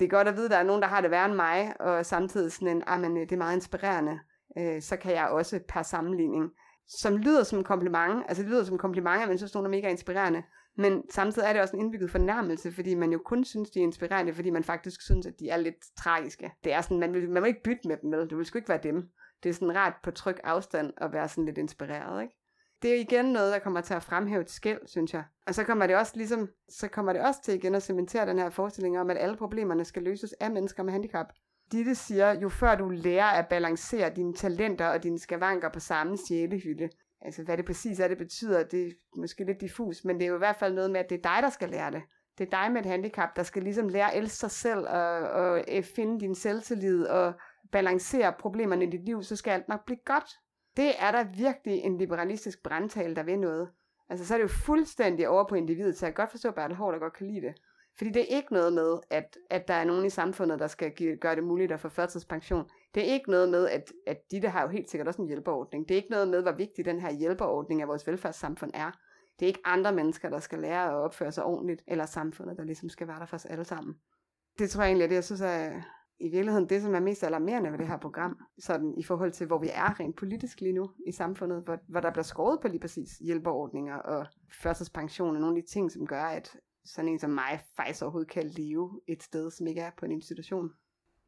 [0.00, 1.80] det er godt at vide, at der er nogen, der har det værre end mig,
[1.80, 4.18] og samtidig sådan en, ah, men øh, det er meget inspirerende,
[4.58, 6.50] øh, så kan jeg også per sammenligning,
[6.88, 9.66] som lyder som en kompliment, altså det lyder som en kompliment, at man synes, nogen
[9.66, 10.42] er mega inspirerende,
[10.76, 13.82] men samtidig er det også en indbygget fornærmelse, fordi man jo kun synes, de er
[13.82, 16.52] inspirerende, fordi man faktisk synes, at de er lidt tragiske.
[16.64, 18.58] Det er sådan, man vil, man vil ikke bytte med dem, eller det vil sgu
[18.58, 19.08] ikke være dem.
[19.42, 22.34] Det er sådan ret på tryg afstand at være sådan lidt inspireret, ikke?
[22.82, 25.24] Det er igen noget, der kommer til at fremhæve et skæld, synes jeg.
[25.46, 28.38] Og så kommer det også ligesom, så kommer det også til igen at cementere den
[28.38, 31.26] her forestilling om, at alle problemerne skal løses af mennesker med handicap.
[31.72, 36.18] Ditte siger, jo før du lærer at balancere dine talenter og dine skavanker på samme
[36.28, 36.88] sjælehylde,
[37.24, 40.28] altså hvad det præcis er, det betyder, det er måske lidt diffus, men det er
[40.28, 42.02] jo i hvert fald noget med, at det er dig, der skal lære det.
[42.38, 45.18] Det er dig med et handicap, der skal ligesom lære at elske sig selv og,
[45.18, 47.32] og øh, finde din selvtillid og
[47.72, 50.30] balancere problemerne i dit liv, så skal alt nok blive godt.
[50.76, 53.70] Det er der virkelig en liberalistisk brandtale, der ved noget.
[54.08, 56.54] Altså, så er det jo fuldstændig over på individet, så jeg kan godt forstå, at
[56.54, 57.54] Bertel Hård, der godt kan lide det.
[57.98, 60.90] Fordi det er ikke noget med, at, at der er nogen i samfundet, der skal
[60.90, 62.64] give, gøre det muligt at få førtidspension.
[62.94, 65.28] Det er ikke noget med, at, at de der har jo helt sikkert også en
[65.28, 65.88] hjælperordning.
[65.88, 68.90] Det er ikke noget med, hvor vigtig den her hjælperordning af vores velfærdssamfund er.
[69.40, 72.64] Det er ikke andre mennesker, der skal lære at opføre sig ordentligt, eller samfundet, der
[72.64, 73.94] ligesom skal være der for os alle sammen.
[74.58, 75.82] Det tror jeg egentlig er det, jeg synes er
[76.20, 79.46] i virkeligheden det, som er mest alarmerende ved det her program, sådan i forhold til,
[79.46, 82.68] hvor vi er rent politisk lige nu i samfundet, hvor, hvor der bliver skåret på
[82.68, 84.26] lige præcis hjælperordninger og
[84.62, 88.30] førtidspension og nogle af de ting, som gør, at sådan en som mig faktisk overhovedet
[88.30, 90.70] kan leve et sted, som ikke er på en institution.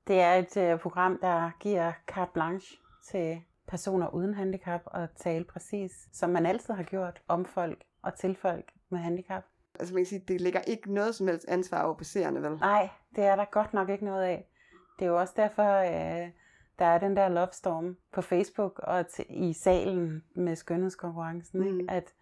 [0.06, 2.76] Det er et uh, program, der giver carte blanche
[3.10, 8.14] til personer uden handicap og tale præcis, som man altid har gjort, om folk og
[8.14, 9.44] til folk med handicap.
[9.80, 12.56] Altså man kan sige, det ligger ikke noget som helst ansvar over passerende, vel?
[12.58, 14.48] Nej, det er der godt nok ikke noget af.
[14.98, 16.30] Det er jo også derfor, uh,
[16.78, 21.80] der er den der love storm på Facebook og t- i salen med skønhedskonkurrencen, mm.
[21.80, 21.90] ikke?
[21.90, 22.14] at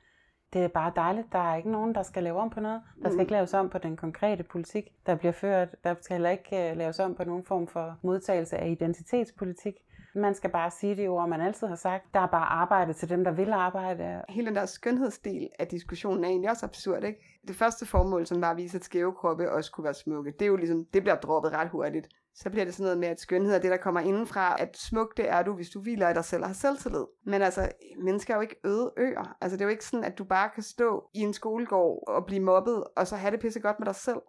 [0.55, 1.33] det er bare dejligt.
[1.33, 2.83] Der er ikke nogen, der skal lave om på noget.
[3.03, 3.21] Der skal mm.
[3.21, 5.69] ikke laves om på den konkrete politik, der bliver ført.
[5.85, 9.75] Der skal heller ikke uh, laves om på nogen form for modtagelse af identitetspolitik.
[10.15, 12.15] Man skal bare sige det ord, man altid har sagt.
[12.15, 14.23] Der er bare arbejde til dem, der vil arbejde.
[14.29, 17.41] Hele den der skønhedsdel af diskussionen er egentlig også absurd, ikke?
[17.49, 20.43] Det første formål, som var at vise, at skæve kroppe også kunne være smukke, det
[20.43, 22.09] er jo ligesom, det bliver droppet ret hurtigt.
[22.37, 25.17] Så bliver det sådan noget med, at skønhed er det, der kommer indenfra, at smuk
[25.17, 27.05] det er du, hvis du hviler i dig selv og har selvtillid.
[27.27, 27.73] Men altså,
[28.05, 29.37] mennesker er jo ikke øde øer.
[29.41, 32.27] Altså, det er jo ikke sådan, at du bare kan stå i en skolegård og
[32.27, 34.21] blive mobbet, og så have det pisse godt med dig selv.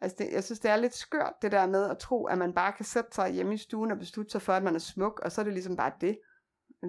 [0.00, 2.52] Altså, det, jeg synes, det er lidt skørt, det der med at tro, at man
[2.52, 5.20] bare kan sætte sig hjemme i stuen og beslutte sig for, at man er smuk,
[5.24, 6.18] og så er det ligesom bare det.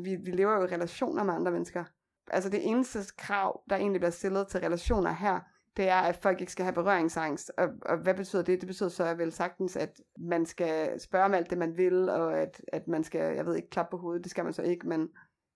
[0.03, 1.84] Vi, vi lever jo i relationer med andre mennesker.
[2.32, 5.39] Altså, det eneste krav, der egentlig bliver stillet til relationer her,
[5.77, 7.51] det er, at folk ikke skal have berøringsangst.
[7.58, 8.62] Og, og hvad betyder det?
[8.62, 12.39] Det betyder så vel sagtens, at man skal spørge om alt det, man vil, og
[12.39, 14.88] at, at man skal, jeg ved ikke, klappe på hovedet, det skal man så ikke,
[14.88, 15.10] men,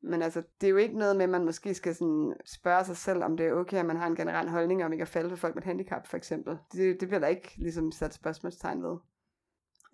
[0.04, 2.98] men altså, det er jo ikke noget med, at man måske skal sådan spørge sig
[2.98, 5.30] selv, om det er okay, at man har en generel holdning om ikke at falde
[5.30, 6.58] for folk med handicap, for eksempel.
[6.72, 8.98] Det, det bliver der ikke ligesom sat spørgsmålstegn ved.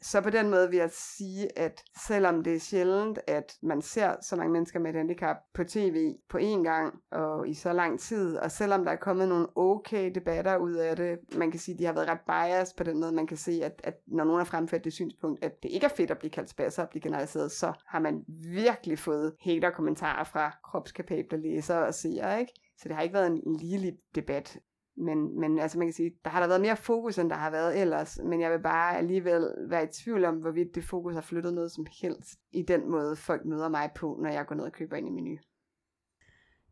[0.01, 4.15] Så på den måde vil jeg sige, at selvom det er sjældent, at man ser
[4.21, 7.99] så mange mennesker med et handicap på tv på én gang og i så lang
[7.99, 11.75] tid, og selvom der er kommet nogle okay debatter ud af det, man kan sige,
[11.75, 14.23] at de har været ret biased på den måde, man kan se, at, at når
[14.23, 16.89] nogen har fremført det synspunkt, at det ikke er fedt at blive kaldt spasser og
[16.89, 22.53] blive generaliseret, så har man virkelig fået hater-kommentarer fra kropskapable læsere og seere, ikke?
[22.77, 24.57] Så det har ikke været en ligelig debat.
[24.99, 27.49] Men, men altså man kan sige, der har der været mere fokus, end der har
[27.49, 31.21] været ellers, men jeg vil bare alligevel være i tvivl om, hvorvidt det fokus har
[31.21, 34.65] flyttet noget som helst i den måde, folk møder mig på, når jeg går ned
[34.65, 35.37] og køber ind i menu.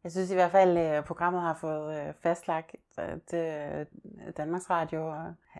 [0.03, 3.85] Jeg synes i hvert fald, at programmet har fået øh, fastlagt, at øh,
[4.37, 5.13] Danmarks Radio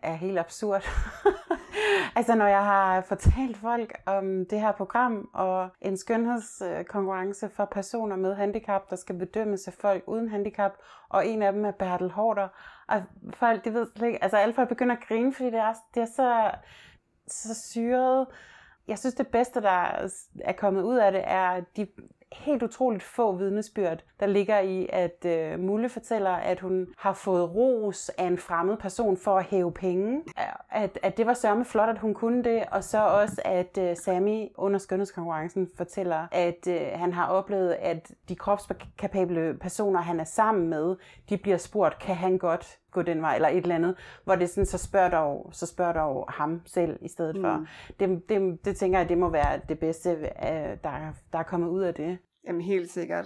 [0.03, 0.83] er helt absurd.
[2.15, 8.15] altså når jeg har fortalt folk om det her program og en skønhedskonkurrence for personer
[8.15, 10.71] med handicap, der skal bedømmes af folk uden handicap,
[11.09, 12.47] og en af dem er Bertel Hårder.
[12.87, 15.73] Og folk, de ved slet ikke, altså alle folk begynder at grine, fordi det er,
[15.93, 16.51] det er så,
[17.27, 18.27] så syret.
[18.87, 20.07] Jeg synes det bedste, der
[20.41, 21.87] er kommet ud af det, er de
[22.31, 27.55] helt utroligt få vidnesbyrd, der ligger i, at øh, Mulle fortæller, at hun har fået
[27.55, 30.21] ros af en fremmed person for at hæve penge.
[30.71, 33.97] At, at det var sørme flot, at hun kunne det, og så også, at øh,
[33.97, 40.23] Sami under skønhedskonkurrencen fortæller, at øh, han har oplevet, at de kropskapable personer, han er
[40.23, 40.95] sammen med,
[41.29, 44.49] de bliver spurgt, kan han godt gå den vej, eller et eller andet, hvor det
[44.49, 47.41] sådan, så spørger jo, så spørger jo ham selv i stedet mm.
[47.41, 47.65] for.
[47.99, 50.09] Det, det, det tænker jeg, det må være det bedste,
[50.83, 52.17] der, der er kommet ud af det.
[52.47, 53.25] Jamen helt sikkert.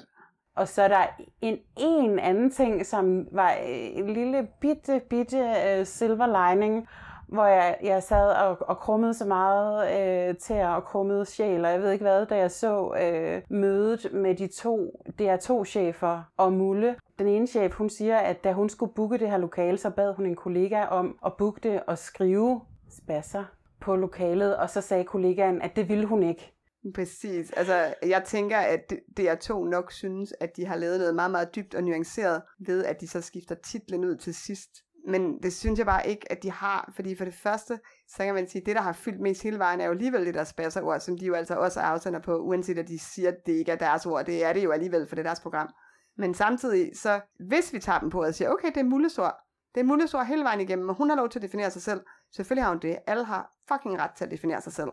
[0.55, 1.05] Og så er der
[1.41, 3.49] en en anden ting, som var
[3.93, 6.87] en lille bitte, bitte uh, silver lining,
[7.31, 9.91] hvor jeg, jeg sad og, og krummede så meget
[10.29, 14.13] øh, til at krummede sjæl, og jeg ved ikke hvad, da jeg så øh, mødet
[14.13, 16.95] med de to DR2-chefer og Mulle.
[17.19, 20.13] Den ene chef, hun siger, at da hun skulle booke det her lokale, så bad
[20.13, 23.43] hun en kollega om at booke det og skrive spasser
[23.81, 26.53] på lokalet, og så sagde kollegaen, at det ville hun ikke.
[26.95, 27.51] Præcis.
[27.51, 31.75] Altså, jeg tænker, at DR2 nok synes, at de har lavet noget meget, meget dybt
[31.75, 34.69] og nuanceret ved, at de så skifter titlen ud til sidst.
[35.07, 38.33] Men det synes jeg bare ikke, at de har, fordi for det første, så kan
[38.33, 40.43] man sige, at det, der har fyldt mest hele vejen, er jo alligevel det der
[40.43, 43.71] spasserord, som de jo altså også afsender på, uanset at de siger, at det ikke
[43.71, 44.25] er deres ord.
[44.25, 45.69] Det er det jo alligevel, for det er deres program.
[46.17, 49.35] Men samtidig, så hvis vi tager dem på og siger, okay, det er mullesord,
[49.75, 52.01] det er mullesord hele vejen igennem, og hun har lov til at definere sig selv.
[52.35, 52.97] Selvfølgelig har hun det.
[53.07, 54.89] Alle har fucking ret til at definere sig selv.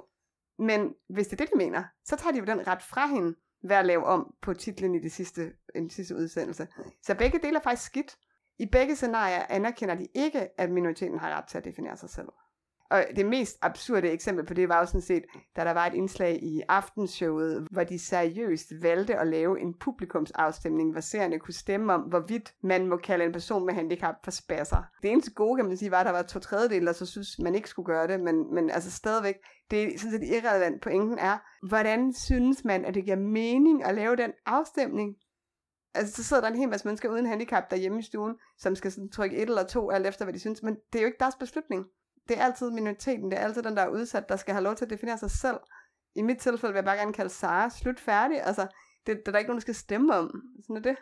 [0.59, 3.35] Men hvis det er det, de mener, så tager de jo den ret fra hende
[3.63, 6.69] ved at lave om på titlen i det sidste, i den sidste udsendelse.
[7.03, 8.17] Så begge dele er faktisk skidt.
[8.59, 12.29] I begge scenarier anerkender de ikke, at minoriteten har ret til at definere sig selv.
[12.91, 15.25] Og det mest absurde eksempel på det var jo sådan set,
[15.57, 20.93] da der var et indslag i aftenshowet, hvor de seriøst valgte at lave en publikumsafstemning,
[20.93, 24.83] hvor seerne kunne stemme om, hvorvidt man må kalde en person med handicap for spasser.
[25.03, 27.39] Det eneste gode, kan man sige, var, at der var to tredjedel, der så synes,
[27.39, 29.35] man ikke skulle gøre det, men, men altså stadigvæk,
[29.71, 30.83] det er sådan set irrelevant.
[30.83, 35.17] Pointen er, hvordan synes man, at det giver mening at lave den afstemning?
[35.95, 38.93] Altså, så sidder der en hel masse mennesker uden handicap derhjemme i stuen, som skal
[38.93, 41.21] sådan trykke et eller to, alt efter hvad de synes, men det er jo ikke
[41.21, 41.87] deres beslutning
[42.29, 44.75] det er altid minoriteten, det er altid den, der er udsat, der skal have lov
[44.75, 45.61] til at definere sig selv.
[46.15, 48.43] I mit tilfælde vil jeg bare gerne kalde Sara slut færdig.
[48.43, 48.67] Altså,
[49.07, 50.43] det, det er der ikke nogen, der skal stemme om.
[50.63, 50.97] Sådan er det.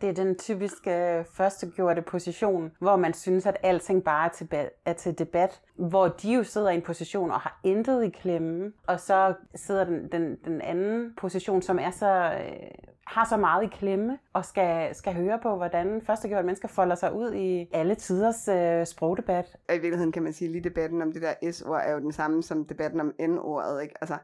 [0.00, 4.48] Det er den typiske førstegjorte position, hvor man synes, at alting bare er til,
[4.84, 5.60] er til debat.
[5.74, 8.72] Hvor de jo sidder i en position og har intet i klemme.
[8.86, 13.64] Og så sidder den, den, den anden position, som er så øh, har så meget
[13.64, 17.94] i klemme og skal, skal høre på, hvordan førstegjorte mennesker folder sig ud i alle
[17.94, 19.56] tiders øh, sprogdebat.
[19.68, 21.98] Og i virkeligheden kan man sige, at lige debatten om det der S-ord er jo
[21.98, 23.82] den samme som debatten om N-ordet.
[23.82, 23.94] Ikke?
[24.00, 24.18] Altså,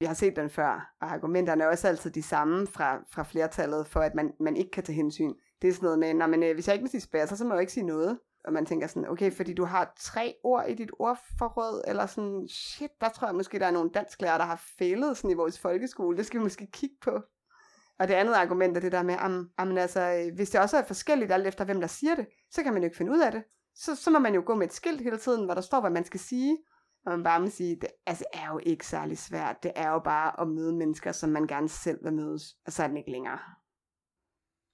[0.00, 3.86] vi har set den før, og argumenterne er også altid de samme fra, fra flertallet,
[3.86, 5.32] for at man, man ikke kan tage hensyn.
[5.62, 7.54] Det er sådan noget med, men, øh, hvis jeg ikke må sige spasser, så må
[7.54, 8.18] jeg ikke sige noget.
[8.44, 12.48] Og man tænker sådan, okay, fordi du har tre ord i dit ordforråd, eller sådan,
[12.48, 15.58] shit, der tror jeg måske, der er nogle dansklærer, der har failet sådan i vores
[15.58, 16.16] folkeskole.
[16.16, 17.20] Det skal vi måske kigge på.
[18.00, 20.76] Og det andet argument er det der med, am, am, altså, øh, hvis det også
[20.76, 23.20] er forskelligt alt efter, hvem der siger det, så kan man jo ikke finde ud
[23.20, 23.42] af det.
[23.74, 25.90] Så, så må man jo gå med et skilt hele tiden, hvor der står, hvad
[25.90, 26.58] man skal sige.
[27.06, 29.62] Og man bare må sige, det altså, er jo ikke særlig svært.
[29.62, 32.42] Det er jo bare at møde mennesker, som man gerne selv vil mødes.
[32.66, 33.38] Og så er den ikke længere.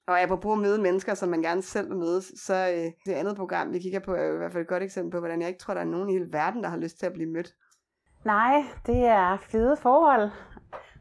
[0.06, 3.36] Og apropos at møde mennesker, som man gerne selv vil mødes, så øh, det andet
[3.36, 5.48] program, vi kigger på, er jo i hvert fald et godt eksempel på, hvordan jeg
[5.48, 7.54] ikke tror, der er nogen i hele verden, der har lyst til at blive mødt.
[8.24, 10.30] Nej, det er fede forhold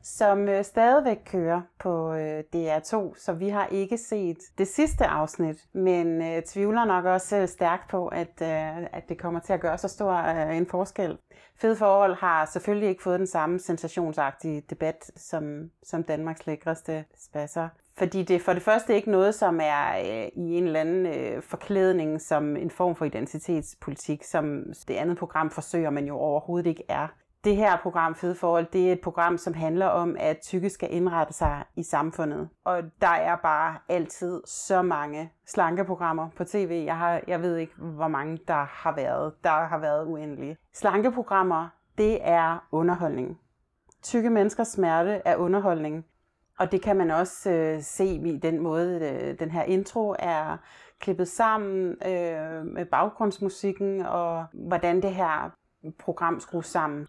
[0.06, 5.58] som øh, stadigvæk kører på øh, DR2, så vi har ikke set det sidste afsnit,
[5.74, 9.62] men øh, tvivler nok også øh, stærkt på, at, øh, at det kommer til at
[9.62, 11.18] gøre så stor øh, en forskel.
[11.56, 17.70] Fede forhold har selvfølgelig ikke fået den samme sensationsagtige debat som, som Danmarks lækreste spasser.
[17.98, 21.41] Fordi det for det første ikke noget, som er øh, i en eller anden øh,
[21.41, 26.84] forklædning som en form for identitetspolitik, som det andet program forsøger, men jo overhovedet ikke
[26.89, 27.08] er
[27.45, 30.93] det her program Fede Forhold, det er et program, som handler om, at tykke skal
[30.93, 32.49] indrette sig i samfundet.
[32.63, 36.84] Og der er bare altid så mange slankeprogrammer på tv.
[36.86, 39.34] Jeg, har, jeg ved ikke, hvor mange der har været.
[39.43, 40.58] Der har været uendelige.
[40.73, 43.39] Slankeprogrammer, det er underholdning.
[44.03, 46.05] Tykke menneskers smerte er underholdning.
[46.60, 50.58] Og det kan man også øh, se i den måde, øh, den her intro er
[50.99, 55.49] klippet sammen øh, med baggrundsmusikken, og hvordan det her
[55.99, 57.08] program skrues sammen.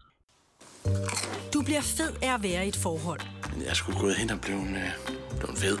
[1.53, 3.19] Du bliver fed af at være i et forhold.
[3.67, 4.91] Jeg skulle gået hen og blive, øh,
[5.39, 5.77] blevet fed.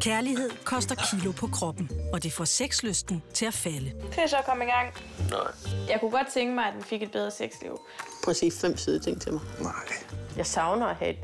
[0.00, 3.92] Kærlighed koster kilo på kroppen, og det får sexlysten til at falde.
[4.12, 4.94] Kan jeg så komme i gang?
[5.30, 5.88] Nej.
[5.88, 7.80] Jeg kunne godt tænke mig, at den fik et bedre sexliv.
[8.24, 9.42] Prøv at sige fem søde ting til mig.
[9.60, 9.72] Nej.
[10.36, 11.18] Jeg savner at have et,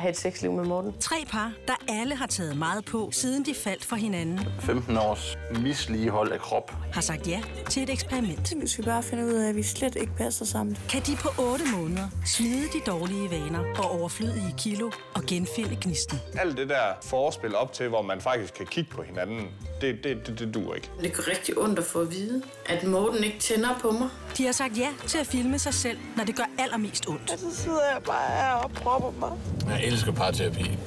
[0.00, 0.94] have et sexliv med Morten.
[1.00, 4.40] Tre par, der alle har taget meget på, siden de faldt for hinanden.
[4.60, 6.74] 15 års misligehold af krop.
[6.92, 8.52] Har sagt ja til et eksperiment.
[8.60, 10.78] Vi skal bare finde ud af, at vi slet ikke passer sammen.
[10.88, 16.18] Kan de på 8 måneder smide de dårlige vaner og overflødige kilo og genfinde gnisten?
[16.38, 19.46] Alt det der forspil op til, hvor man faktisk kan kigge på hinanden,
[19.80, 20.90] det, det, det, det duer ikke.
[21.02, 24.08] Det går rigtig ondt at få at vide, at Morten ikke tænder på mig.
[24.36, 27.32] De har sagt ja til at filme sig selv, når det gør allermest ondt.
[27.32, 29.38] Og så sidder jeg bare her og propper mig.
[29.68, 30.78] Jeg elsker parterapi.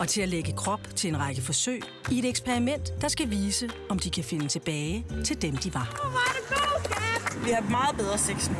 [0.00, 3.70] Og til at lægge krop til en række forsøg i et eksperiment, der skal vise,
[3.88, 5.88] om de kan finde tilbage til dem, de var.
[7.44, 8.56] Vi har meget bedre sex nu.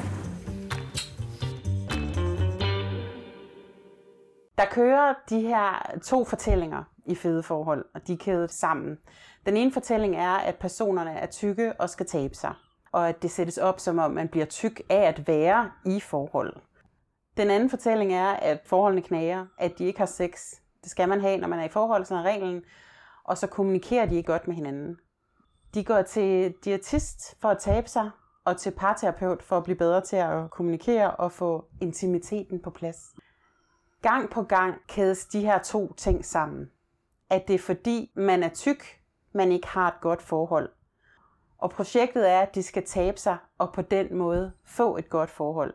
[4.58, 8.96] Der kører de her to fortællinger i fede forhold, og de er kædet sammen.
[9.46, 12.54] Den ene fortælling er, at personerne er tykke og skal tabe sig,
[12.92, 16.56] og at det sættes op som om, man bliver tyk af at være i forhold.
[17.36, 20.30] Den anden fortælling er, at forholdene knager, at de ikke har sex.
[20.82, 22.62] Det skal man have, når man er i forhold, sådan er reglen.
[23.24, 24.96] Og så kommunikerer de ikke godt med hinanden.
[25.74, 28.10] De går til diætist for at tabe sig,
[28.44, 33.14] og til parterapeut for at blive bedre til at kommunikere og få intimiteten på plads.
[34.02, 36.70] Gang på gang kædes de her to ting sammen.
[37.30, 39.03] At det er fordi, man er tyk,
[39.34, 40.68] man ikke har et godt forhold.
[41.58, 45.30] Og projektet er, at de skal tabe sig og på den måde få et godt
[45.30, 45.74] forhold.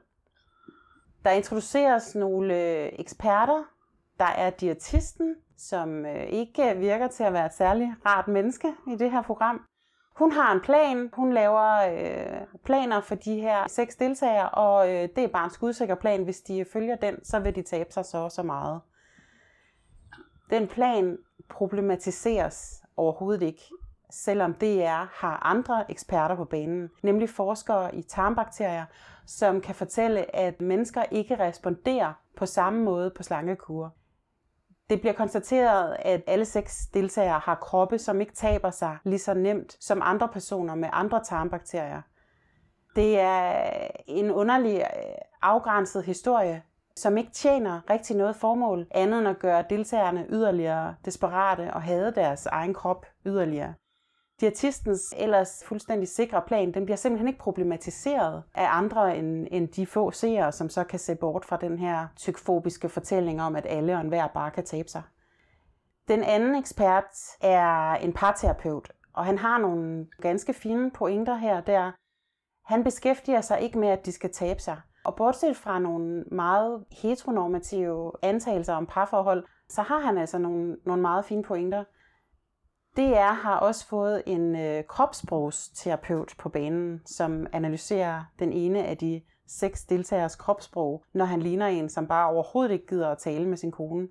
[1.24, 3.63] Der introduceres nogle øh, eksperter.
[4.19, 8.95] Der er diætisten, som øh, ikke virker til at være et særligt rart menneske i
[8.95, 9.62] det her program.
[10.15, 11.10] Hun har en plan.
[11.13, 15.52] Hun laver øh, planer for de her seks deltagere, og øh, det er bare en
[15.52, 16.24] skudsikker plan.
[16.24, 18.82] Hvis de følger den, så vil de tabe sig så og så meget.
[20.50, 21.17] Den plan
[21.50, 23.64] problematiseres overhovedet ikke,
[24.12, 28.86] selvom DR har andre eksperter på banen, nemlig forskere i tarmbakterier,
[29.26, 33.94] som kan fortælle, at mennesker ikke responderer på samme måde på slangekur.
[34.90, 39.34] Det bliver konstateret, at alle seks deltagere har kroppe, som ikke taber sig lige så
[39.34, 42.02] nemt som andre personer med andre tarmbakterier.
[42.96, 43.70] Det er
[44.08, 46.64] en underlig øh, afgrænset historie,
[47.00, 52.14] som ikke tjener rigtig noget formål, andet end at gøre deltagerne yderligere desperate og hade
[52.16, 53.74] deres egen krop yderligere.
[54.42, 59.86] Diætistens ellers fuldstændig sikre plan, den bliver simpelthen ikke problematiseret af andre end, end de
[59.86, 63.96] få seere, som så kan se bort fra den her tykfobiske fortælling om, at alle
[63.96, 65.02] og enhver bare kan tabe sig.
[66.08, 67.06] Den anden ekspert
[67.42, 71.92] er en parterapeut, og han har nogle ganske fine pointer her og der.
[72.66, 74.82] Han beskæftiger sig ikke med, at de skal tabe sig.
[75.10, 81.02] Og bortset fra nogle meget heteronormative antagelser om parforhold, så har han altså nogle, nogle
[81.02, 81.84] meget fine pointer.
[82.98, 89.22] DR har også fået en øh, kropssprogsterapeut på banen, som analyserer den ene af de
[89.48, 93.58] seks deltagers kropssprog, når han ligner en, som bare overhovedet ikke gider at tale med
[93.58, 94.08] sin kone.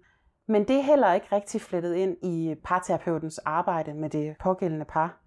[0.49, 5.21] Men det er heller ikke rigtig flettet ind i parterapeutens arbejde med det pågældende par.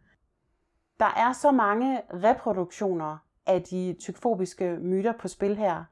[0.99, 5.83] Der er så mange reproduktioner af de tykfobiske myter på spil her.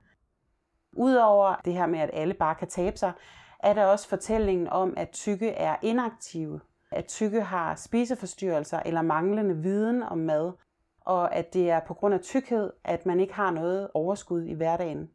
[0.94, 3.12] Udover det her med, at alle bare kan tabe sig,
[3.60, 6.60] er der også fortællingen om, at tykke er inaktive
[6.92, 10.52] at tykke har spiseforstyrrelser eller manglende viden om mad,
[11.02, 14.54] og at det er på grund af tykkhed, at man ikke har noget overskud i
[14.54, 15.10] hverdagen.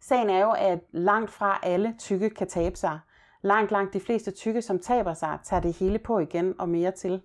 [0.00, 3.00] Sagen er jo, at langt fra alle tykke kan tabe sig.
[3.42, 6.90] Langt, langt de fleste tykke, som taber sig, tager det hele på igen og mere
[6.90, 7.22] til.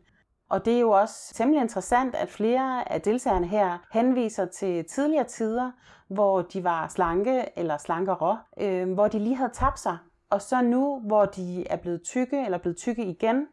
[0.49, 5.23] Og det er jo også temmelig interessant, at flere af deltagerne her henviser til tidligere
[5.23, 5.71] tider,
[6.07, 9.97] hvor de var slanke eller slankere, øh, hvor de lige havde tabt sig.
[10.29, 13.47] Og så nu, hvor de er blevet tykke eller blevet tykke igen,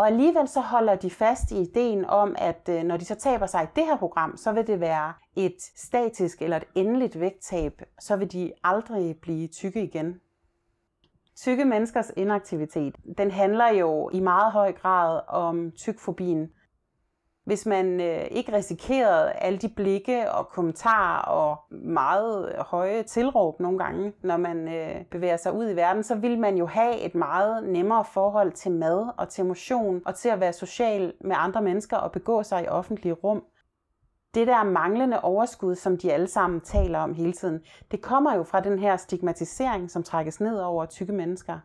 [0.00, 3.46] og alligevel så holder de fast i ideen om, at øh, når de så taber
[3.46, 7.82] sig i det her program, så vil det være et statisk eller et endeligt vægttab.
[7.98, 10.20] Så vil de aldrig blive tykke igen.
[11.36, 16.50] Tykke menneskers inaktivitet, den handler jo i meget høj grad om tykfobien,
[17.44, 23.78] hvis man øh, ikke risikerede alle de blikke og kommentarer og meget høje tilråb nogle
[23.78, 27.14] gange, når man øh, bevæger sig ud i verden, så vil man jo have et
[27.14, 31.62] meget nemmere forhold til mad og til motion og til at være social med andre
[31.62, 33.42] mennesker og begå sig i offentlige rum.
[34.34, 38.42] Det der manglende overskud, som de alle sammen taler om hele tiden, det kommer jo
[38.42, 41.58] fra den her stigmatisering, som trækkes ned over tykke mennesker.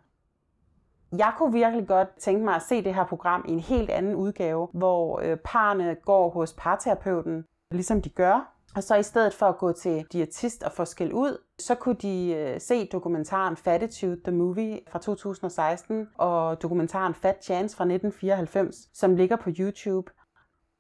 [1.18, 4.16] Jeg kunne virkelig godt tænke mig at se det her program i en helt anden
[4.16, 8.52] udgave, hvor øh, parne går hos parterapeuten, ligesom de gør.
[8.76, 11.96] Og så i stedet for at gå til diætist og få skæld ud, så kunne
[11.96, 18.76] de øh, se dokumentaren Fatitude the Movie fra 2016 og dokumentaren Fat Chance fra 1994,
[18.94, 20.12] som ligger på YouTube.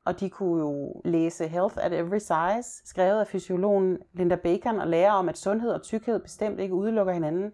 [0.05, 4.87] Og de kunne jo læse Health at Every Size, skrevet af fysiologen Linda Bacon, og
[4.87, 7.51] lære om, at sundhed og tykkhed bestemt ikke udelukker hinanden.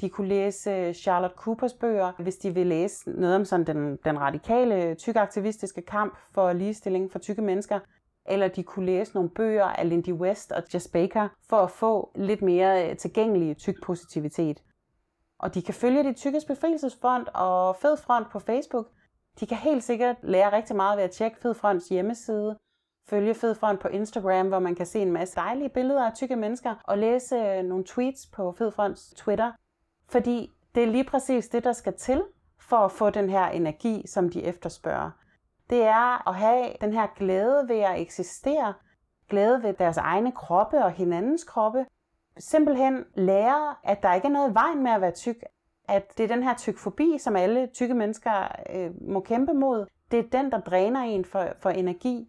[0.00, 3.98] De kunne læse øh, Charlotte Coopers bøger, hvis de vil læse noget om sådan den,
[4.04, 7.80] den radikale tykaktivistiske kamp for ligestilling for tykke mennesker.
[8.26, 12.12] Eller de kunne læse nogle bøger af Lindy West og Jess Baker for at få
[12.14, 14.62] lidt mere øh, tilgængelig tyk positivitet.
[15.38, 18.86] Og de kan følge det tykkes befrielsesfront og Fedfront på Facebook.
[19.40, 22.58] De kan helt sikkert lære rigtig meget ved at tjekke Fedfronts hjemmeside,
[23.08, 26.74] følge Fedfront på Instagram, hvor man kan se en masse dejlige billeder af tykke mennesker,
[26.84, 29.52] og læse øh, nogle tweets på Fedfronts Twitter,
[30.08, 32.22] fordi det er lige præcis det, der skal til
[32.58, 35.10] for at få den her energi, som de efterspørger.
[35.70, 38.74] Det er at have den her glæde ved at eksistere,
[39.28, 41.86] glæde ved deres egne kroppe og hinandens kroppe.
[42.38, 45.36] Simpelthen lære, at der ikke er noget i vejen med at være tyk.
[45.90, 49.86] At det er den her tykfobi, som alle tykke mennesker øh, må kæmpe mod.
[50.10, 52.28] Det er den, der dræner en for, for energi.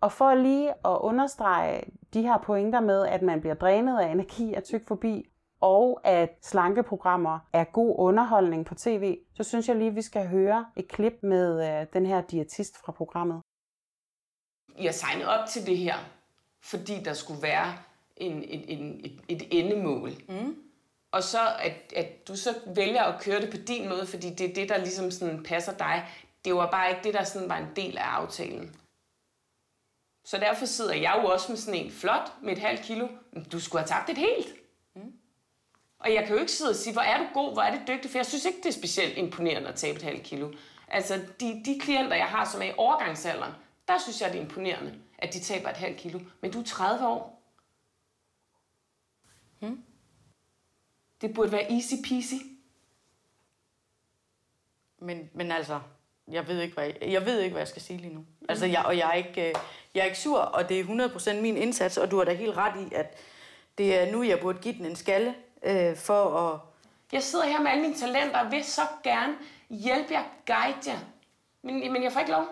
[0.00, 4.54] Og for lige at understrege de her pointer med, at man bliver drænet af energi
[4.54, 5.24] af tykfobi,
[5.60, 10.28] og at slankeprogrammer er god underholdning på tv, så synes jeg lige, at vi skal
[10.28, 13.42] høre et klip med øh, den her diætist fra programmet.
[14.80, 15.94] Jeg signede op til det her,
[16.62, 17.72] fordi der skulle være
[18.16, 20.10] en, et, en, et, et endemål.
[20.28, 20.56] Mm.
[21.14, 24.50] Og så at, at du så vælger at køre det på din måde, fordi det
[24.50, 26.08] er det, der ligesom sådan passer dig.
[26.44, 28.76] Det var bare ikke det, der sådan var en del af aftalen.
[30.24, 33.08] Så derfor sidder jeg jo også med sådan en flot med et halvt kilo.
[33.52, 34.54] Du skulle have tabt et helt.
[34.94, 35.12] Mm.
[35.98, 37.88] Og jeg kan jo ikke sidde og sige, hvor er du god, hvor er det
[37.88, 40.52] dygtig, for jeg synes ikke, det er specielt imponerende at tabe et halvt kilo.
[40.88, 43.52] Altså, de, de klienter, jeg har, som er i overgangsalderen,
[43.88, 46.20] der synes jeg, det er imponerende, at de taber et halvt kilo.
[46.40, 47.42] Men du er 30 år.
[49.60, 49.84] Hmm?
[51.24, 52.34] Det burde være easy peasy.
[54.98, 55.80] Men, men altså,
[56.28, 58.24] jeg ved, ikke, hvad jeg, jeg ved ikke, hvad jeg skal sige lige nu.
[58.48, 59.54] Altså, jeg, og jeg er, ikke, øh,
[59.94, 62.56] jeg er ikke sur, og det er 100% min indsats, og du har da helt
[62.56, 63.18] ret i, at
[63.78, 66.60] det er nu, jeg burde give den en skalle øh, for at...
[67.12, 69.34] Jeg sidder her med alle mine talenter og vil så gerne
[69.70, 70.98] hjælpe jer, guide jer.
[71.62, 72.46] Men, men jeg får ikke lov.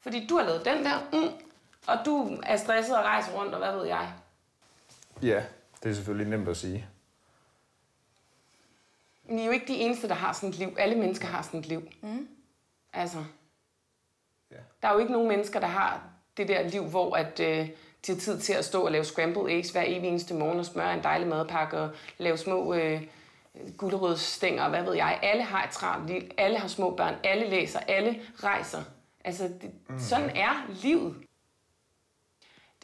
[0.00, 1.44] Fordi du har lavet den der, mm,
[1.86, 4.12] og du er stresset og rejser rundt, og hvad ved jeg.
[5.22, 5.44] Ja,
[5.82, 6.88] det er selvfølgelig nemt at sige.
[9.28, 10.76] Men I er jo ikke de eneste, der har sådan et liv.
[10.78, 11.82] Alle mennesker har sådan et liv.
[12.02, 12.28] Mm.
[12.92, 13.18] Altså,
[14.50, 14.56] ja.
[14.82, 16.02] der er jo ikke nogen mennesker, der har
[16.36, 17.68] det der liv, hvor at, øh,
[18.06, 20.66] de har tid til at stå og lave scrambled eggs hver evig eneste morgen og
[20.66, 23.02] smøre en dejlig madpakke og lave små øh,
[23.76, 25.18] gulerødsstænger og hvad ved jeg.
[25.22, 26.22] Alle har et travlt liv.
[26.38, 27.14] Alle har små børn.
[27.24, 27.78] Alle læser.
[27.78, 28.82] Alle rejser.
[29.24, 29.98] Altså, det, mm.
[29.98, 31.14] sådan er livet.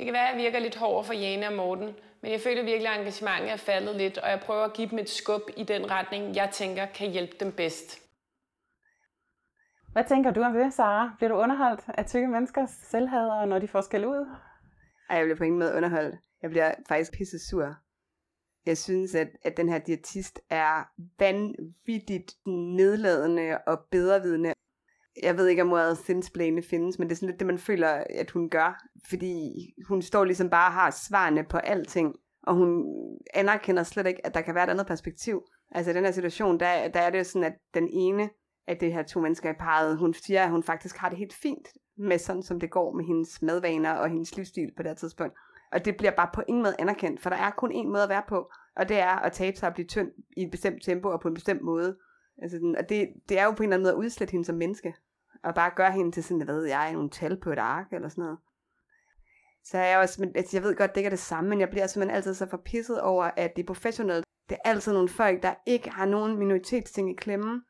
[0.00, 2.62] Det kan være, at jeg virker lidt hård for Jane og Morten, men jeg føler
[2.62, 5.64] virkelig, at engagementet er faldet lidt, og jeg prøver at give dem et skub i
[5.64, 7.98] den retning, jeg tænker kan hjælpe dem bedst.
[9.92, 11.14] Hvad tænker du om det, Sara?
[11.16, 14.26] Bliver du underholdt af tykke menneskers selvhader, når de får skæld ud?
[15.10, 16.14] Ej, jeg bliver på ingen måde underholdt.
[16.42, 17.74] Jeg bliver faktisk pisse sur.
[18.66, 20.84] Jeg synes, at, at den her diætist er
[21.18, 24.52] vanvittigt nedladende og bedrevidende.
[25.22, 28.04] Jeg ved ikke, om ordet thinsplane findes, men det er sådan lidt det, man føler,
[28.10, 28.84] at hun gør.
[29.08, 29.40] Fordi
[29.88, 32.14] hun står ligesom bare og har svarene på alting.
[32.42, 32.84] Og hun
[33.34, 35.42] anerkender slet ikke, at der kan være et andet perspektiv.
[35.70, 38.30] Altså i den her situation, der, der er det jo sådan, at den ene
[38.66, 41.34] af det her to mennesker i parret, hun siger, at hun faktisk har det helt
[41.34, 41.68] fint
[41.98, 45.34] med sådan, som det går med hendes madvaner og hendes livsstil på det her tidspunkt.
[45.72, 48.08] Og det bliver bare på ingen måde anerkendt, for der er kun én måde at
[48.08, 51.08] være på, og det er at tabe sig og blive tynd i et bestemt tempo
[51.08, 51.96] og på en bestemt måde.
[52.42, 54.56] Altså, og det, det er jo på en eller anden måde at udslætte hende som
[54.56, 54.94] menneske,
[55.44, 58.08] og bare gøre hende til sådan, hvad ved jeg, nogle tal på et ark eller
[58.08, 58.38] sådan noget.
[59.64, 61.60] Så er jeg også, men, altså, jeg ved godt, det ikke er det samme, men
[61.60, 64.24] jeg bliver simpelthen altid så forpisset over, at det er professionelt.
[64.48, 67.62] Det er altid nogle folk, der ikke har nogen minoritetsting i klemme,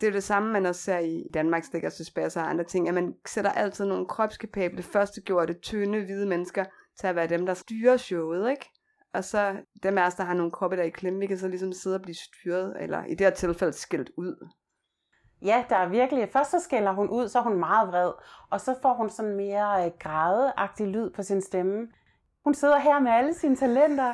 [0.00, 2.94] det er det samme, man også ser i Danmark, stikker suspæs og andre ting, at
[2.94, 6.64] man sætter altid nogle kropskapable, førstegjorte, tynde, hvide mennesker
[7.00, 8.70] til at være dem, der styrer showet, ikke?
[9.14, 11.38] Og så dem af os, der har nogle kroppe, der er i klemme, vi kan
[11.38, 14.48] så ligesom sidde og blive styret, eller i det her tilfælde skilt ud.
[15.46, 18.12] Ja, der er virkelig, først så skælder hun ud, så er hun meget vred,
[18.50, 21.88] og så får hun sådan mere øh, grædeagtig lyd på sin stemme.
[22.44, 24.12] Hun sidder her med alle sine talenter,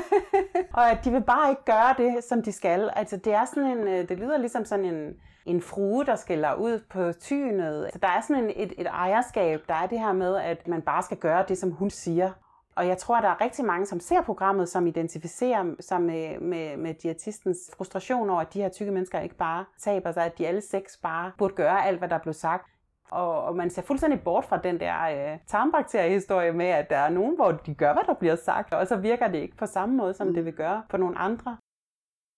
[0.78, 2.90] og at de vil bare ikke gøre det, som de skal.
[2.96, 5.14] Altså, det er sådan en, øh, det lyder ligesom sådan en,
[5.46, 7.84] en frue, der skælder ud på tynet.
[7.84, 10.82] Altså, der er sådan en, et, et ejerskab, der er det her med, at man
[10.82, 12.30] bare skal gøre det, som hun siger.
[12.76, 16.40] Og jeg tror, at der er rigtig mange, som ser programmet, som identificerer sig med,
[16.40, 20.38] med, med diætistens frustration over, at de her tykke mennesker ikke bare taber sig, at
[20.38, 22.70] de alle seks bare burde gøre alt, hvad der blev sagt.
[23.10, 27.10] Og, og man ser fuldstændig bort fra den der øh, tarmbakteriehistorie med, at der er
[27.10, 29.96] nogen, hvor de gør, hvad der bliver sagt, og så virker det ikke på samme
[29.96, 30.34] måde, som mm.
[30.34, 31.56] det vil gøre på nogle andre.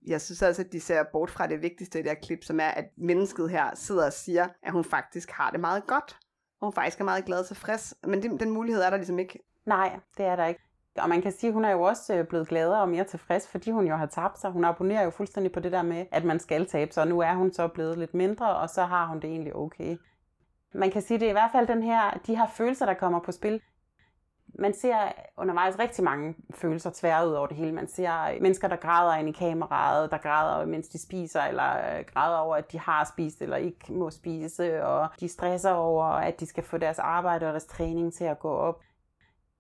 [0.07, 2.61] Jeg synes også, at de ser bort fra det vigtigste i det her klip, som
[2.61, 6.18] er, at mennesket her sidder og siger, at hun faktisk har det meget godt.
[6.61, 7.95] Og hun faktisk er meget glad og tilfreds.
[8.07, 9.39] Men den, den mulighed er der ligesom ikke.
[9.67, 10.61] Nej, det er der ikke.
[10.99, 13.49] Og man kan sige, at hun er jo også øh, blevet gladere og mere tilfreds,
[13.49, 14.51] fordi hun jo har tabt sig.
[14.51, 17.03] Hun abonnerer jo fuldstændig på det der med, at man skal tabe sig.
[17.03, 19.97] Og nu er hun så blevet lidt mindre, og så har hun det egentlig okay.
[20.75, 23.21] Man kan sige, det er i hvert fald den her, de her følelser, der kommer
[23.21, 23.61] på spil.
[24.59, 27.73] Man ser undervejs rigtig mange følelser tværet ud over det hele.
[27.73, 31.97] Man ser øh, mennesker, der græder ind i kameraet, der græder, mens de spiser, eller
[31.99, 36.05] øh, græder over, at de har spist eller ikke må spise, og de stresser over,
[36.05, 38.81] at de skal få deres arbejde og deres træning til at gå op.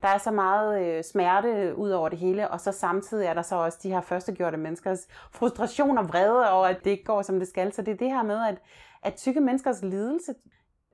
[0.04, 3.42] Der er så meget øh, smerte ud over det hele, og så samtidig er der
[3.42, 7.38] så også de her førstegjorte menneskers frustration og vrede over, at det ikke går, som
[7.38, 7.72] det skal.
[7.72, 8.62] Så det er det her med, at,
[9.02, 10.34] at tykke menneskers lidelse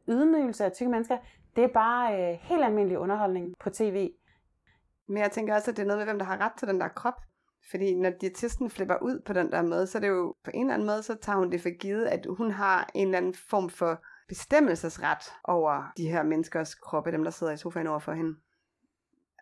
[0.09, 1.19] ydmygelse af tykke mennesker,
[1.57, 4.11] det er bare øh, helt almindelig underholdning på tv.
[5.09, 6.81] Men jeg tænker også, at det er noget med, hvem der har ret til den
[6.81, 7.21] der krop.
[7.71, 10.61] Fordi når diætisten flipper ud på den der måde, så er det jo på en
[10.61, 13.35] eller anden måde, så tager hun det for givet, at hun har en eller anden
[13.35, 18.13] form for bestemmelsesret over de her menneskers kroppe, dem der sidder i sofaen over for
[18.13, 18.35] hende.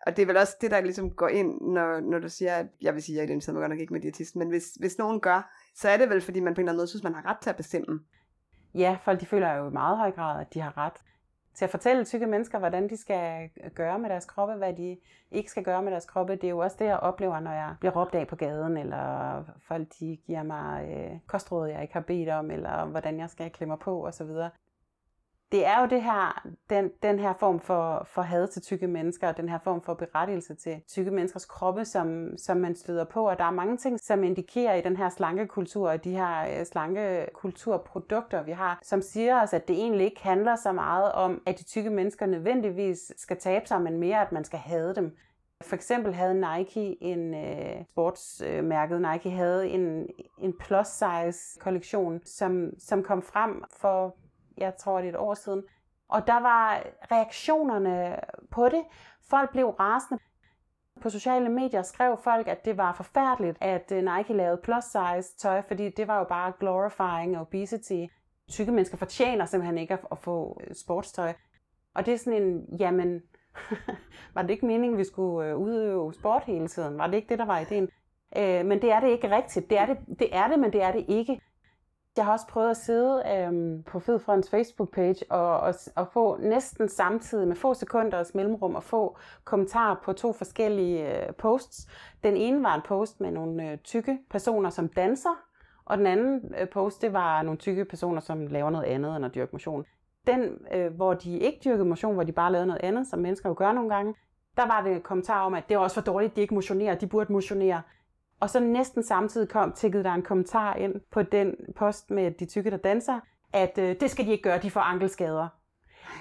[0.07, 2.65] Og det er vel også det, der ligesom går ind, når, når du siger, at
[2.81, 4.97] jeg vil sige, at jeg identificerer mig godt nok ikke med diætist, men hvis, hvis
[4.97, 7.13] nogen gør, så er det vel, fordi man på en eller anden måde synes, man
[7.13, 7.99] har ret til at bestemme.
[8.75, 10.93] Ja, folk de føler jo i meget høj grad, at de har ret.
[11.53, 14.97] til at fortælle tykke mennesker, hvordan de skal gøre med deres kroppe, hvad de
[15.31, 16.35] ikke skal gøre med deres kroppe.
[16.35, 19.43] Det er jo også det, jeg oplever, når jeg bliver råbt af på gaden, eller
[19.67, 23.51] folk de giver mig øh, kostråd, jeg ikke har bedt om, eller hvordan jeg skal
[23.51, 24.27] klemme på osv
[25.51, 29.27] det er jo det her, den, den her form for, for had til tykke mennesker,
[29.27, 33.29] og den her form for berettigelse til tykke menneskers kroppe, som, som man støder på.
[33.29, 36.65] Og der er mange ting, som indikerer i den her slankekultur, og de her øh,
[36.65, 41.59] slankekulturprodukter, vi har, som siger os, at det egentlig ikke handler så meget om, at
[41.59, 45.15] de tykke mennesker nødvendigvis skal tabe sig, men mere, at man skal hade dem.
[45.61, 52.21] For eksempel havde Nike en øh, sportsmærket øh, Nike havde en, en plus size kollektion,
[52.25, 54.15] som, som kom frem for
[54.59, 55.63] jeg tror det er et år siden.
[56.09, 58.19] Og der var reaktionerne
[58.51, 58.83] på det.
[59.29, 60.19] Folk blev rasende.
[61.01, 65.37] På sociale medier skrev folk, at det var forfærdeligt, at øh, Nike lavede plus size
[65.37, 68.05] tøj, fordi det var jo bare glorifying obesity.
[68.51, 71.33] Tykke mennesker fortjener simpelthen ikke at få øh, sportstøj.
[71.95, 73.21] Og det er sådan en, jamen,
[74.33, 76.97] var det ikke meningen, vi skulle øh, udøve sport hele tiden?
[76.97, 77.89] Var det ikke det, der var ideen?
[78.65, 79.69] men det er det ikke rigtigt.
[79.69, 81.41] Det er det, det er det, men det er det ikke.
[82.17, 86.89] Jeg har også prøvet at sidde øhm, på Fedfronts Facebook-page og, og, og få næsten
[86.89, 91.87] samtidig med få sekunders mellemrum og få kommentarer på to forskellige øh, posts.
[92.23, 95.43] Den ene var en post med nogle øh, tykke personer, som danser,
[95.85, 99.25] og den anden øh, post, det var nogle tykke personer, som laver noget andet end
[99.25, 99.85] at dyrke motion.
[100.27, 103.49] Den, øh, hvor de ikke dyrkede motion, hvor de bare lavede noget andet, som mennesker
[103.49, 104.15] jo gør nogle gange,
[104.57, 106.95] der var det kommentar om, at det var også for dårligt, at de ikke motionerer,
[106.95, 107.81] de burde motionere.
[108.39, 112.45] Og så næsten samtidig kom, tækkede der en kommentar ind på den post med de
[112.45, 113.19] tykke, der danser,
[113.53, 115.47] at øh, det skal de ikke gøre, de får ankelskader.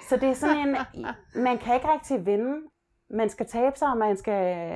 [0.09, 0.77] Så det er sådan en,
[1.47, 2.63] man kan ikke rigtig vinde.
[3.11, 4.67] Man skal tabe sig, og man skal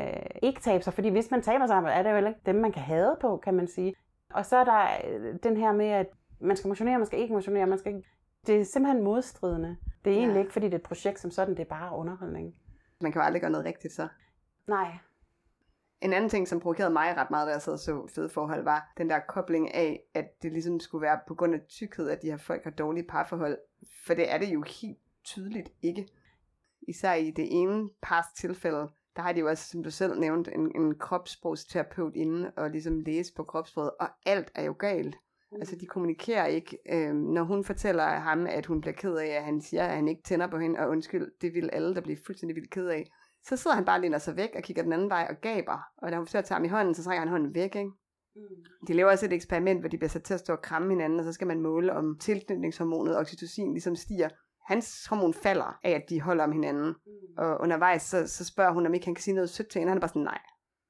[0.43, 2.82] ikke tabe sig, fordi hvis man taber sig, er det jo ikke dem, man kan
[2.82, 3.95] have på, kan man sige.
[4.30, 6.07] Og så er der øh, den her med, at
[6.40, 8.09] man skal motionere, man skal ikke motionere, man skal ikke...
[8.47, 9.76] Det er simpelthen modstridende.
[10.05, 10.40] Det er egentlig ja.
[10.40, 12.55] ikke, fordi det er et projekt som sådan, det er bare underholdning.
[13.01, 14.09] Man kan jo aldrig gøre noget rigtigt så.
[14.66, 14.99] Nej,
[16.03, 18.65] en anden ting, som provokerede mig ret meget, da jeg sad og så fede forhold,
[18.65, 22.23] var den der kobling af, at det ligesom skulle være på grund af tykkhed, at
[22.23, 23.59] de her folk har dårlige parforhold.
[24.07, 26.09] For det er det jo helt tydeligt ikke.
[26.89, 30.55] Især i det ene pars tilfælde, der har de jo også, som du selv nævnte,
[30.55, 35.17] en, en kropssprogsterapeut inde og ligesom læse på kropsproget, og alt er jo galt.
[35.53, 35.57] Mm.
[35.61, 36.79] Altså, de kommunikerer ikke.
[36.93, 40.09] Øhm, når hun fortæller ham, at hun bliver ked af, at han siger, at han
[40.09, 43.11] ikke tænder på hende, og undskyld, det vil alle, der bliver fuldstændig vildt ked af.
[43.49, 45.78] Så sidder han bare og læner sig væk og kigger den anden vej og gaber.
[45.97, 47.90] Og da hun forsøger at tage ham i hånden, så trækker han hånden væk, ikke?
[48.36, 48.43] Mm.
[48.88, 51.18] De laver også et eksperiment, hvor de bliver sat til at stå og kramme hinanden,
[51.18, 54.28] og så skal man måle, om tilknytningshormonet oxytocin ligesom stiger.
[54.64, 56.86] Hans hormon falder af, at de holder om hinanden.
[56.86, 57.12] Mm.
[57.38, 59.90] Og undervejs, så, så spørger hun, om ikke han kan sige noget sødt til hende.
[59.90, 60.38] Han er bare sådan, nej.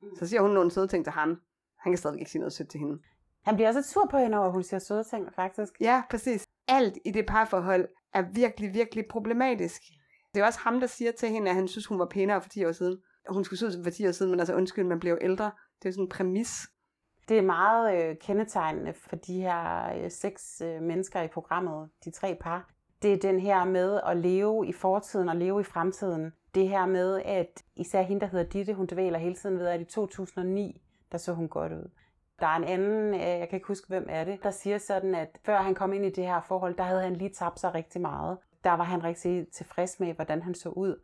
[0.02, 0.08] Mm.
[0.18, 1.40] Så siger hun nogle søde ting til ham.
[1.78, 2.98] Han kan stadig ikke sige noget sødt til hende.
[3.44, 5.72] Han bliver også sur på hende over, at hun siger søde ting, faktisk.
[5.80, 6.46] Ja, præcis.
[6.68, 9.82] Alt i det parforhold er virkelig, virkelig problematisk.
[10.34, 12.48] Det er også ham, der siger til hende, at han synes, hun var pænere for
[12.48, 12.98] 10 år siden.
[13.28, 15.50] Hun skulle se ud som for 10 år siden, men altså undskyld, man bliver ældre.
[15.82, 16.68] Det er sådan en præmis.
[17.28, 22.10] Det er meget øh, kendetegnende for de her øh, seks øh, mennesker i programmet, de
[22.10, 22.70] tre par.
[23.02, 26.32] Det er den her med at leve i fortiden og leve i fremtiden.
[26.54, 29.80] Det her med, at især hende, der hedder Ditte, hun dvæler hele tiden ved, at
[29.80, 31.90] i 2009, der så hun godt ud.
[32.40, 35.14] Der er en anden, øh, jeg kan ikke huske, hvem er det, der siger sådan,
[35.14, 37.74] at før han kom ind i det her forhold, der havde han lige tabt sig
[37.74, 41.00] rigtig meget der var han rigtig tilfreds med, hvordan han så ud.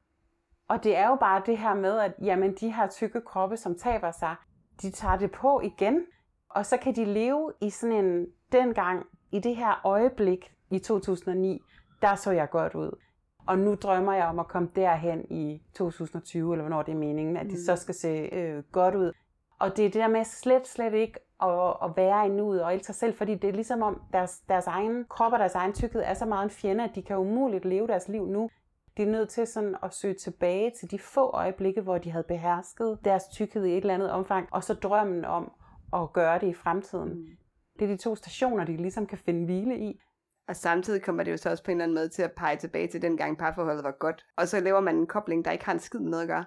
[0.69, 3.79] Og det er jo bare det her med, at jamen, de her tykke kroppe, som
[3.79, 4.35] taber sig,
[4.83, 6.05] de tager det på igen,
[6.49, 11.63] og så kan de leve i sådan en, dengang, i det her øjeblik i 2009,
[12.03, 12.99] der så jeg godt ud.
[13.47, 17.37] Og nu drømmer jeg om at komme derhen i 2020, eller hvornår det er meningen,
[17.37, 17.57] at de mm.
[17.67, 19.13] så skal se øh, godt ud.
[19.59, 22.75] Og det er det der med slet, slet ikke at, at være i nuet og
[22.75, 25.73] elske sig selv, fordi det er ligesom om deres, deres egen krop og deres egen
[25.73, 28.51] tykkhed er så meget en fjende, at de kan umuligt leve deres liv nu.
[28.97, 32.25] De er nødt til sådan at søge tilbage til de få øjeblikke, hvor de havde
[32.29, 35.53] behersket deres tykkhed i et eller andet omfang, og så drømmen om
[35.93, 37.09] at gøre det i fremtiden.
[37.09, 37.27] Mm.
[37.79, 40.01] Det er de to stationer, de ligesom kan finde hvile i.
[40.49, 42.57] Og samtidig kommer det jo så også på en eller anden måde til at pege
[42.57, 44.27] tilbage til den gang parforholdet var godt.
[44.37, 46.45] Og så laver man en kobling, der ikke har en skid med at gøre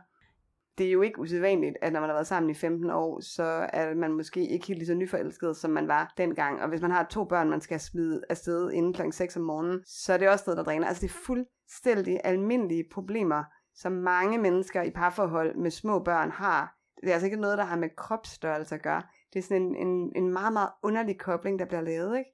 [0.78, 3.68] det er jo ikke usædvanligt, at når man har været sammen i 15 år, så
[3.74, 6.62] er man måske ikke helt lige så nyforelsket, som man var dengang.
[6.62, 9.84] Og hvis man har to børn, man skal smide afsted inden klokken 6 om morgenen,
[9.86, 10.88] så er det også noget, der dræner.
[10.88, 13.44] Altså det er fuldstændig almindelige problemer,
[13.76, 16.76] som mange mennesker i parforhold med små børn har.
[17.02, 19.02] Det er altså ikke noget, der har med kropsstørrelse at gøre.
[19.34, 22.32] Det er sådan en, en, en meget, meget underlig kobling, der bliver lavet, ikke?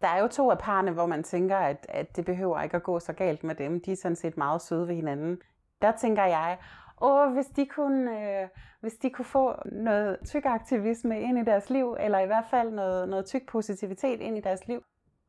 [0.00, 2.82] Der er jo to af parne, hvor man tænker, at, at det behøver ikke at
[2.82, 3.80] gå så galt med dem.
[3.80, 5.38] De er sådan set meget søde ved hinanden.
[5.82, 6.58] Der tænker jeg,
[7.04, 8.48] åh, hvis de kunne, øh,
[8.80, 12.70] hvis de kunne få noget tyk aktivisme ind i deres liv, eller i hvert fald
[12.70, 14.82] noget, noget tyk positivitet ind i deres liv,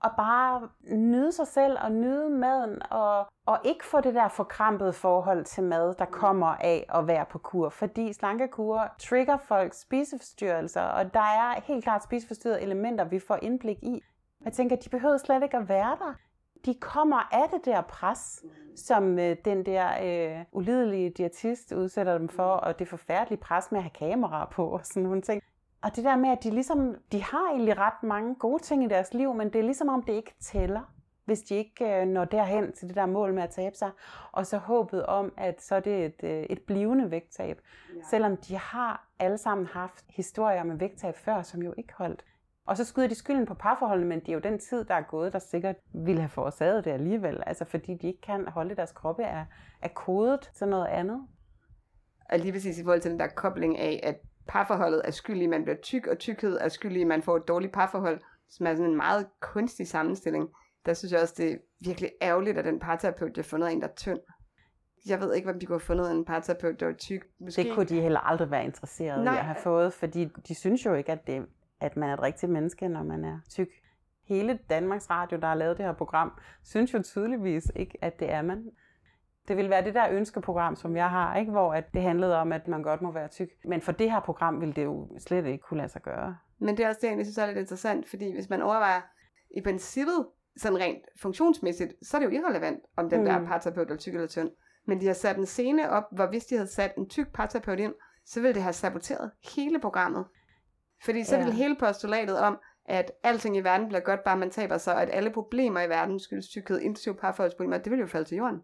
[0.04, 4.94] og bare nyde sig selv og nyde maden, og, og ikke få det der forkrampede
[4.94, 7.70] forhold til mad, der kommer af at være på kur.
[7.70, 13.78] Fordi slankekur trigger folks spiseforstyrrelser, og der er helt klart spiseforstyrrede elementer, vi får indblik
[13.84, 14.02] i.
[14.46, 16.14] Jeg tænker, de behøver slet ikke at være der.
[16.66, 18.44] De kommer af det der pres,
[18.76, 23.80] som øh, den der øh, ulidelige diætist udsætter dem for, og det forfærdelige pres med
[23.80, 25.42] at have kamera på og sådan nogle ting.
[25.82, 28.88] Og det der med, at de ligesom, de har egentlig ret mange gode ting i
[28.88, 30.94] deres liv, men det er ligesom om det ikke tæller,
[31.26, 33.92] hvis de ikke øh, når derhen til det der mål med at tabe sig.
[34.32, 37.62] Og så håbet om, at så er det et, øh, et blivende vægttab.
[37.96, 38.02] Ja.
[38.10, 42.26] Selvom de har alle sammen haft historier med vægttab før, som jo ikke holdt.
[42.66, 45.02] Og så skyder de skylden på parforholdene, men det er jo den tid, der er
[45.02, 47.44] gået, der sikkert ville have forårsaget det alligevel.
[47.46, 49.46] Altså fordi de ikke kan holde deres kroppe er,
[49.82, 51.28] er kodet til noget andet.
[52.30, 54.16] Og lige præcis i forhold til den der kobling af, at
[54.48, 57.48] parforholdet er skyld i, man bliver tyk, og tykkhed er skyld i, man får et
[57.48, 60.50] dårligt parforhold, som er sådan en meget kunstig sammenstilling.
[60.86, 63.88] Der synes jeg også, det er virkelig ærgerligt, at den parterapeut, har fundet en, der
[63.88, 64.20] er tynd.
[65.08, 67.28] Jeg ved ikke, hvem de kunne have fundet en parterapeut, der var tyk.
[67.40, 67.64] Måske...
[67.64, 69.36] Det kunne de heller aldrig være interesseret Nej.
[69.36, 71.46] i at have fået, fordi de synes jo ikke, at, det,
[71.80, 73.70] at man er et rigtigt menneske, når man er tyk.
[74.24, 78.32] Hele Danmarks Radio, der har lavet det her program, synes jo tydeligvis ikke, at det
[78.32, 78.72] er man.
[79.48, 81.52] Det vil være det der ønskeprogram, som jeg har, ikke?
[81.52, 83.50] hvor at det handlede om, at man godt må være tyk.
[83.66, 86.38] Men for det her program ville det jo slet ikke kunne lade sig gøre.
[86.60, 89.02] Men det er også det, jeg synes er lidt interessant, fordi hvis man overvejer
[89.58, 93.26] i princippet, sådan rent funktionsmæssigt, så er det jo irrelevant, om den mm.
[93.26, 94.52] der parterapeut er tyk eller tynd.
[94.86, 97.80] Men de har sat en scene op, hvor hvis de havde sat en tyk parterapeut
[97.80, 97.94] ind,
[98.26, 100.26] så ville det have saboteret hele programmet.
[101.04, 101.44] Fordi så ja.
[101.44, 105.02] ville hele postulatet om, at alting i verden bliver godt, bare man taber sig, og
[105.02, 108.62] at alle problemer i verden skyldes tykkhed, inklusive parforholdsproblemer, det vil jo falde til jorden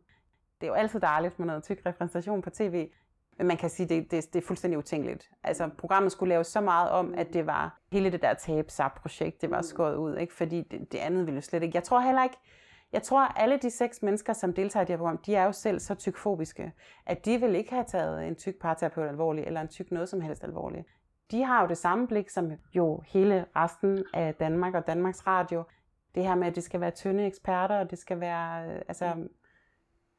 [0.62, 2.90] det er jo altid dejligt med noget tyk repræsentation på tv,
[3.38, 5.30] men man kan sige, at det, det, det er fuldstændig utænkeligt.
[5.44, 9.52] Altså, programmet skulle laves så meget om, at det var hele det der tab-projekt, det
[9.52, 10.34] var skåret ud, ikke?
[10.34, 11.76] fordi det, det andet ville jo slet ikke.
[11.76, 12.38] Jeg tror heller ikke,
[12.94, 15.44] jeg tror, at alle de seks mennesker, som deltager i det her program, de er
[15.44, 16.74] jo selv så tykfobiske,
[17.06, 20.22] at de vil ikke have taget en tyk parterapeut alvorligt, eller en tyk noget som
[20.22, 20.88] helst alvorligt.
[21.32, 25.64] De har jo det samme blik som jo hele resten af Danmark og Danmarks Radio.
[26.16, 29.06] Det her med, at det skal være tynde eksperter, og det skal være, altså,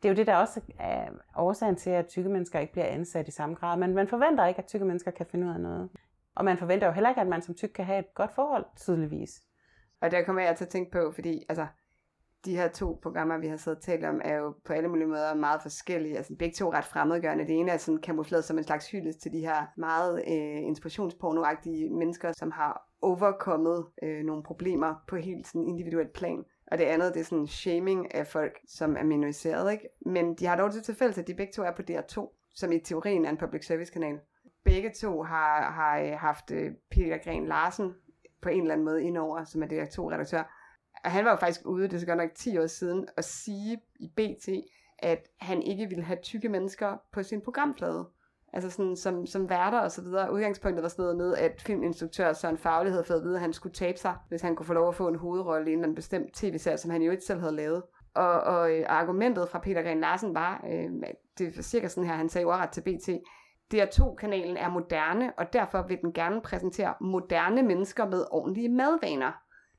[0.03, 3.29] det er jo det, der også er årsagen til, at tykke mennesker ikke bliver ansat
[3.29, 3.79] i samme grad.
[3.79, 5.91] Men man forventer ikke, at tykke mennesker kan finde ud af noget.
[6.35, 8.65] Og man forventer jo heller ikke, at man som tyk kan have et godt forhold,
[8.77, 9.43] tydeligvis.
[10.01, 11.67] Og der kommer jeg til at tænke på, fordi altså,
[12.45, 15.07] de her to programmer, vi har siddet og talt om, er jo på alle mulige
[15.07, 16.17] måder meget forskellige.
[16.17, 17.47] Altså begge to ret fremmedgørende.
[17.47, 21.91] Det ene er sådan kamufleret som en slags hyldest til de her meget øh, inspirationspornoagtige
[21.91, 26.45] mennesker, som har overkommet øh, nogle problemer på helt sådan individuelt plan.
[26.67, 29.89] Og det andet, det er sådan shaming af folk, som er minoriseret, ikke?
[30.07, 32.79] Men de har dog til tilfælde, at de begge to er på DR2, som i
[32.79, 34.19] teorien er en public service kanal.
[34.65, 37.95] Begge to har, har øh, haft øh, Peter Gren Larsen
[38.43, 40.62] på en eller anden måde indover, som er DR2-redaktør.
[41.05, 43.25] Og han var jo faktisk ude, det er så godt nok 10 år siden, at
[43.25, 44.49] sige i BT,
[44.99, 48.07] at han ikke ville have tykke mennesker på sin programflade
[48.53, 50.33] altså sådan, som, som værter og så videre.
[50.33, 53.53] Udgangspunktet var sådan noget med, at filminstruktør Søren Fagli havde fået at vide, at han
[53.53, 55.85] skulle tabe sig, hvis han kunne få lov at få en hovedrolle i en eller
[55.85, 57.83] anden bestemt tv-serie, som han jo ikke selv havde lavet.
[58.15, 60.91] Og, og øh, argumentet fra Peter Gren Larsen var, øh,
[61.39, 63.09] det var cirka sådan her, han sagde ordret til BT,
[63.75, 69.33] DR2-kanalen er moderne, og derfor vil den gerne præsentere moderne mennesker med ordentlige madvaner.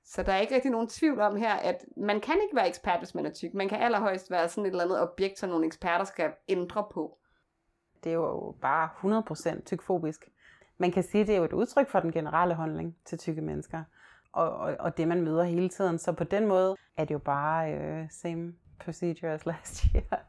[0.05, 2.99] Så der er ikke rigtig nogen tvivl om her, at man kan ikke være ekspert,
[2.99, 3.53] hvis man er tyk.
[3.53, 7.17] Man kan allerhøjst være sådan et eller andet objekt, som nogle eksperter skal ændre på
[8.03, 8.89] det er jo bare
[9.57, 10.29] 100% tykfobisk.
[10.77, 13.41] Man kan sige, at det er jo et udtryk for den generelle holdning til tykke
[13.41, 13.83] mennesker,
[14.31, 15.99] og, og, og det man møder hele tiden.
[15.99, 20.25] Så på den måde er det jo bare øh, same procedure as last year.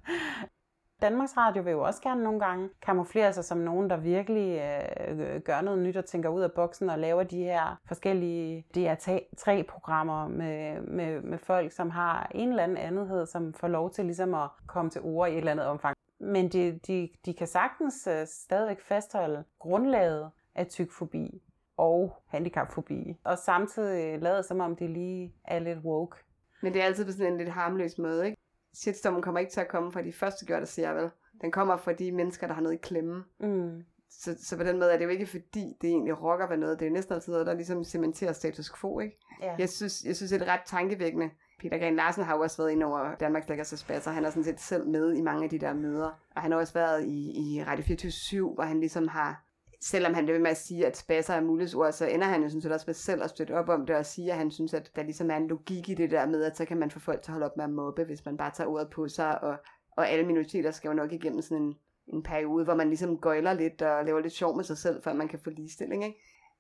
[1.04, 4.60] Danmarks Radio vil jo også gerne nogle gange kamuflere sig som nogen, der virkelig
[5.08, 10.28] øh, gør noget nyt og tænker ud af boksen og laver de her forskellige DR3-programmer
[10.28, 14.34] med, med, med folk, som har en eller anden andethed, som får lov til ligesom
[14.34, 15.96] at komme til ord i et eller andet omfang.
[16.18, 21.42] Men de, de, de kan sagtens uh, stadigvæk fastholde grundlaget af tykfobi
[21.76, 26.16] og handicapfobi, og samtidig lade som om de lige er lidt woke.
[26.62, 28.43] Men det er altid på sådan en lidt harmløs måde, ikke?
[28.74, 31.10] Shitstormen kommer ikke til at komme fra de første gør, der siger vel.
[31.40, 33.24] Den kommer fra de mennesker, der har noget i klemme.
[33.40, 33.84] Mm.
[34.10, 36.80] Så, så på den måde er det jo ikke fordi, det egentlig rokker ved noget.
[36.80, 39.18] Det er næsten altid noget, der ligesom cementerer status quo, ikke?
[39.42, 39.54] Ja.
[39.58, 41.30] Jeg, synes, jeg synes, det er ret tankevækkende.
[41.60, 44.10] Peter Gren Larsen har jo også været ind over Danmarks Lækkerste Spasser.
[44.10, 46.20] Han er sådan set selv med i mange af de der møder.
[46.36, 49.43] Og han har også været i, i Radio 24 hvor han ligesom har
[49.84, 52.62] selvom han bliver med at sige, at spasser er mulighedsord, så ender han jo sådan
[52.62, 54.90] set også med selv at støtte op om det og sige, at han synes, at
[54.96, 57.22] der ligesom er en logik i det der med, at så kan man få folk
[57.22, 59.56] til at holde op med at mobbe, hvis man bare tager ordet på sig, og,
[59.96, 61.74] og alle minoriteter skal jo nok igennem sådan en,
[62.06, 65.12] en periode, hvor man ligesom gøjler lidt og laver lidt sjov med sig selv, før
[65.12, 66.18] man kan få ligestilling, ikke?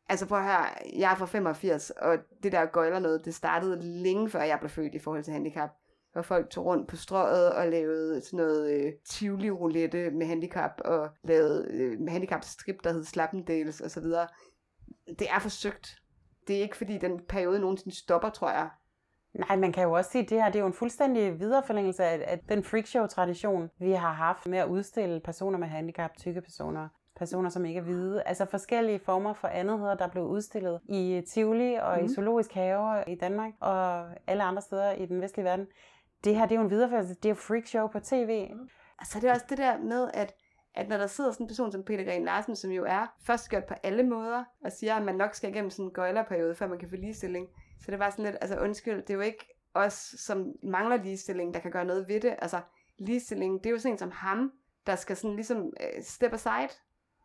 [0.08, 0.66] Altså prøv at høre,
[0.98, 4.70] jeg er fra 85, og det der gøjler noget, det startede længe før jeg blev
[4.70, 5.70] født i forhold til handicap.
[6.14, 10.70] Hvor folk tog rundt på strøget og lavede sådan noget øh, tivoli roulette med handicap,
[10.84, 14.28] og lavede øh, handicap strip, der hed Slappendales og så videre.
[15.18, 15.96] Det er forsøgt.
[16.48, 18.70] Det er ikke fordi den periode nogensinde stopper, tror jeg.
[19.34, 22.04] Nej, man kan jo også sige, at det her det er jo en fuldstændig videreforlængelse
[22.04, 26.88] af, af den freakshow-tradition, vi har haft med at udstille personer med handicap, tykke personer,
[27.16, 28.22] personer, som ikke er hvide.
[28.22, 32.04] Altså forskellige former for andetheder, der blev udstillet i Tivoli og mm.
[32.04, 35.66] i Zoologisk Have i Danmark og alle andre steder i den vestlige verden.
[36.24, 37.14] Det her, det er jo en videreførelse.
[37.14, 38.48] Det er jo freakshow på tv.
[38.52, 38.68] Mm.
[38.98, 40.34] Altså det er også det der med, at
[40.74, 43.50] at når der sidder sådan en person som Peter Gren Larsen, som jo er først
[43.50, 46.66] gjort på alle måder, og siger, at man nok skal igennem sådan en gøjlerperiode, før
[46.66, 47.48] man kan få ligestilling.
[47.80, 51.54] Så det var sådan lidt, altså undskyld, det er jo ikke os, som mangler ligestilling,
[51.54, 52.36] der kan gøre noget ved det.
[52.38, 52.60] Altså
[52.98, 54.52] ligestilling, det er jo sådan en som ham,
[54.86, 56.68] der skal sådan ligesom øh, step aside.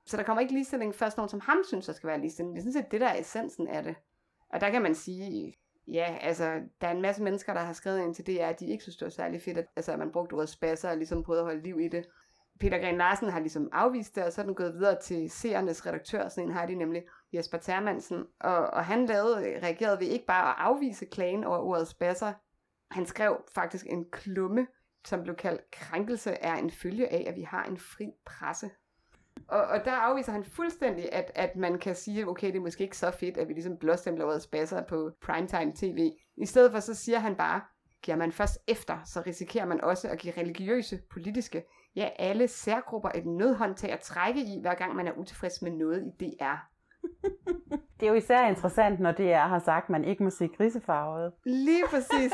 [0.05, 2.55] Så der kommer ikke ligestilling først nogen, som ham synes, der skal være ligestilling.
[2.55, 3.95] Det er sådan set det, der er essensen af det.
[4.53, 5.53] Og der kan man sige,
[5.93, 8.65] ja, altså, der er en masse mennesker, der har skrevet ind til det, at de
[8.65, 11.23] ikke synes, det var særlig fedt, at, altså, at man brugte ordet spasser og ligesom
[11.23, 12.05] prøvede at holde liv i det.
[12.59, 15.85] Peter Gren Larsen har ligesom afvist det, og så er den gået videre til seernes
[15.85, 20.25] redaktør, sådan en har de nemlig, Jesper Termansen, og, og han lavede, reagerede ved ikke
[20.25, 22.33] bare at afvise klagen over ordet spasser,
[22.91, 24.67] han skrev faktisk en klumme,
[25.05, 28.69] som blev kaldt Krænkelse er en følge af, at vi har en fri presse.
[29.47, 32.83] Og, og der afviser han fuldstændig, at, at man kan sige, okay, det er måske
[32.83, 36.11] ikke så fedt, at vi ligesom blåstempler ordet spasser på primetime tv.
[36.37, 37.61] I stedet for så siger han bare,
[38.03, 41.63] giver man først efter, så risikerer man også at give religiøse, politiske,
[41.95, 46.03] ja alle særgrupper et nødhåndtag at trække i, hver gang man er utilfreds med noget
[46.03, 46.55] i DR.
[47.99, 51.33] det er jo især interessant, når DR har sagt, at man ikke må se grisefarvet.
[51.45, 52.33] Lige præcis.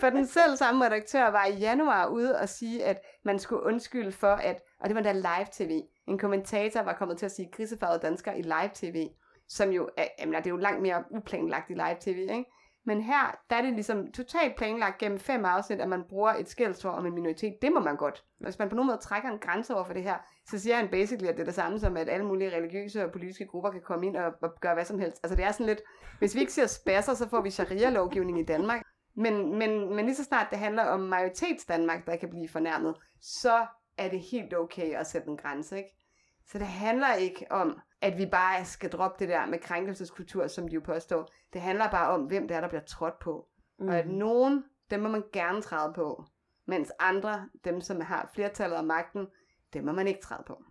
[0.00, 4.12] For den selv samme redaktør var i januar ude og sige, at man skulle undskylde
[4.12, 7.50] for, at, og det var da live tv, en kommentator var kommet til at sige
[7.52, 9.08] grisefarvet dansker i live tv,
[9.48, 12.44] som jo, er, jamen, det er jo langt mere uplanlagt i live tv, ikke?
[12.86, 16.48] Men her, der er det ligesom totalt planlagt gennem fem afsnit, at man bruger et
[16.48, 17.54] skældsord om en minoritet.
[17.62, 18.24] Det må man godt.
[18.40, 20.88] Hvis man på nogen måde trækker en grænse over for det her, så siger han
[20.88, 23.80] basically, at det er det samme som, at alle mulige religiøse og politiske grupper kan
[23.80, 25.20] komme ind og, og gøre hvad som helst.
[25.22, 25.80] Altså det er sådan lidt,
[26.18, 28.82] hvis vi ikke siger spasser, så får vi sharia-lovgivning i Danmark.
[29.16, 32.94] Men, men, men lige så snart det handler om majoritets Danmark, der kan blive fornærmet,
[33.20, 33.66] så
[33.98, 35.96] er det helt okay at sætte en grænse, ikke?
[36.46, 40.68] Så det handler ikke om, at vi bare skal droppe det der med krænkelseskultur, som
[40.68, 41.28] de jo påstår.
[41.52, 43.48] Det handler bare om, hvem det er, der bliver trådt på.
[43.78, 43.88] Mm.
[43.88, 44.14] Og at mhm.
[44.14, 46.24] nogen, dem må man gerne træde på,
[46.66, 49.26] mens andre, dem som har flertallet af magten,
[49.72, 50.64] dem må man ikke træde på.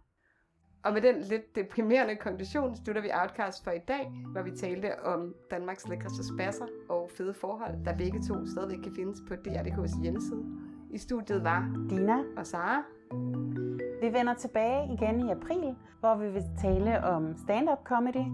[0.84, 5.04] Og med den lidt deprimerende konklusion slutter vi Outcast for i dag, hvor vi talte
[5.04, 10.02] om Danmarks lækreste spasser og fede forhold, der begge to stadigvæk kan findes på DRDK's
[10.02, 10.63] hjemmeside.
[10.94, 12.84] I studiet var Dina og Sara.
[14.02, 18.26] Vi vender tilbage igen i april, hvor vi vil tale om stand-up comedy.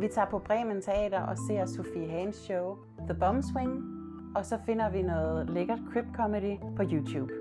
[0.00, 2.76] Vi tager på Bremen Teater og ser Sofie Hans show
[3.08, 3.84] The Bomb Swing.
[4.36, 7.39] Og så finder vi noget lækkert crip comedy på YouTube.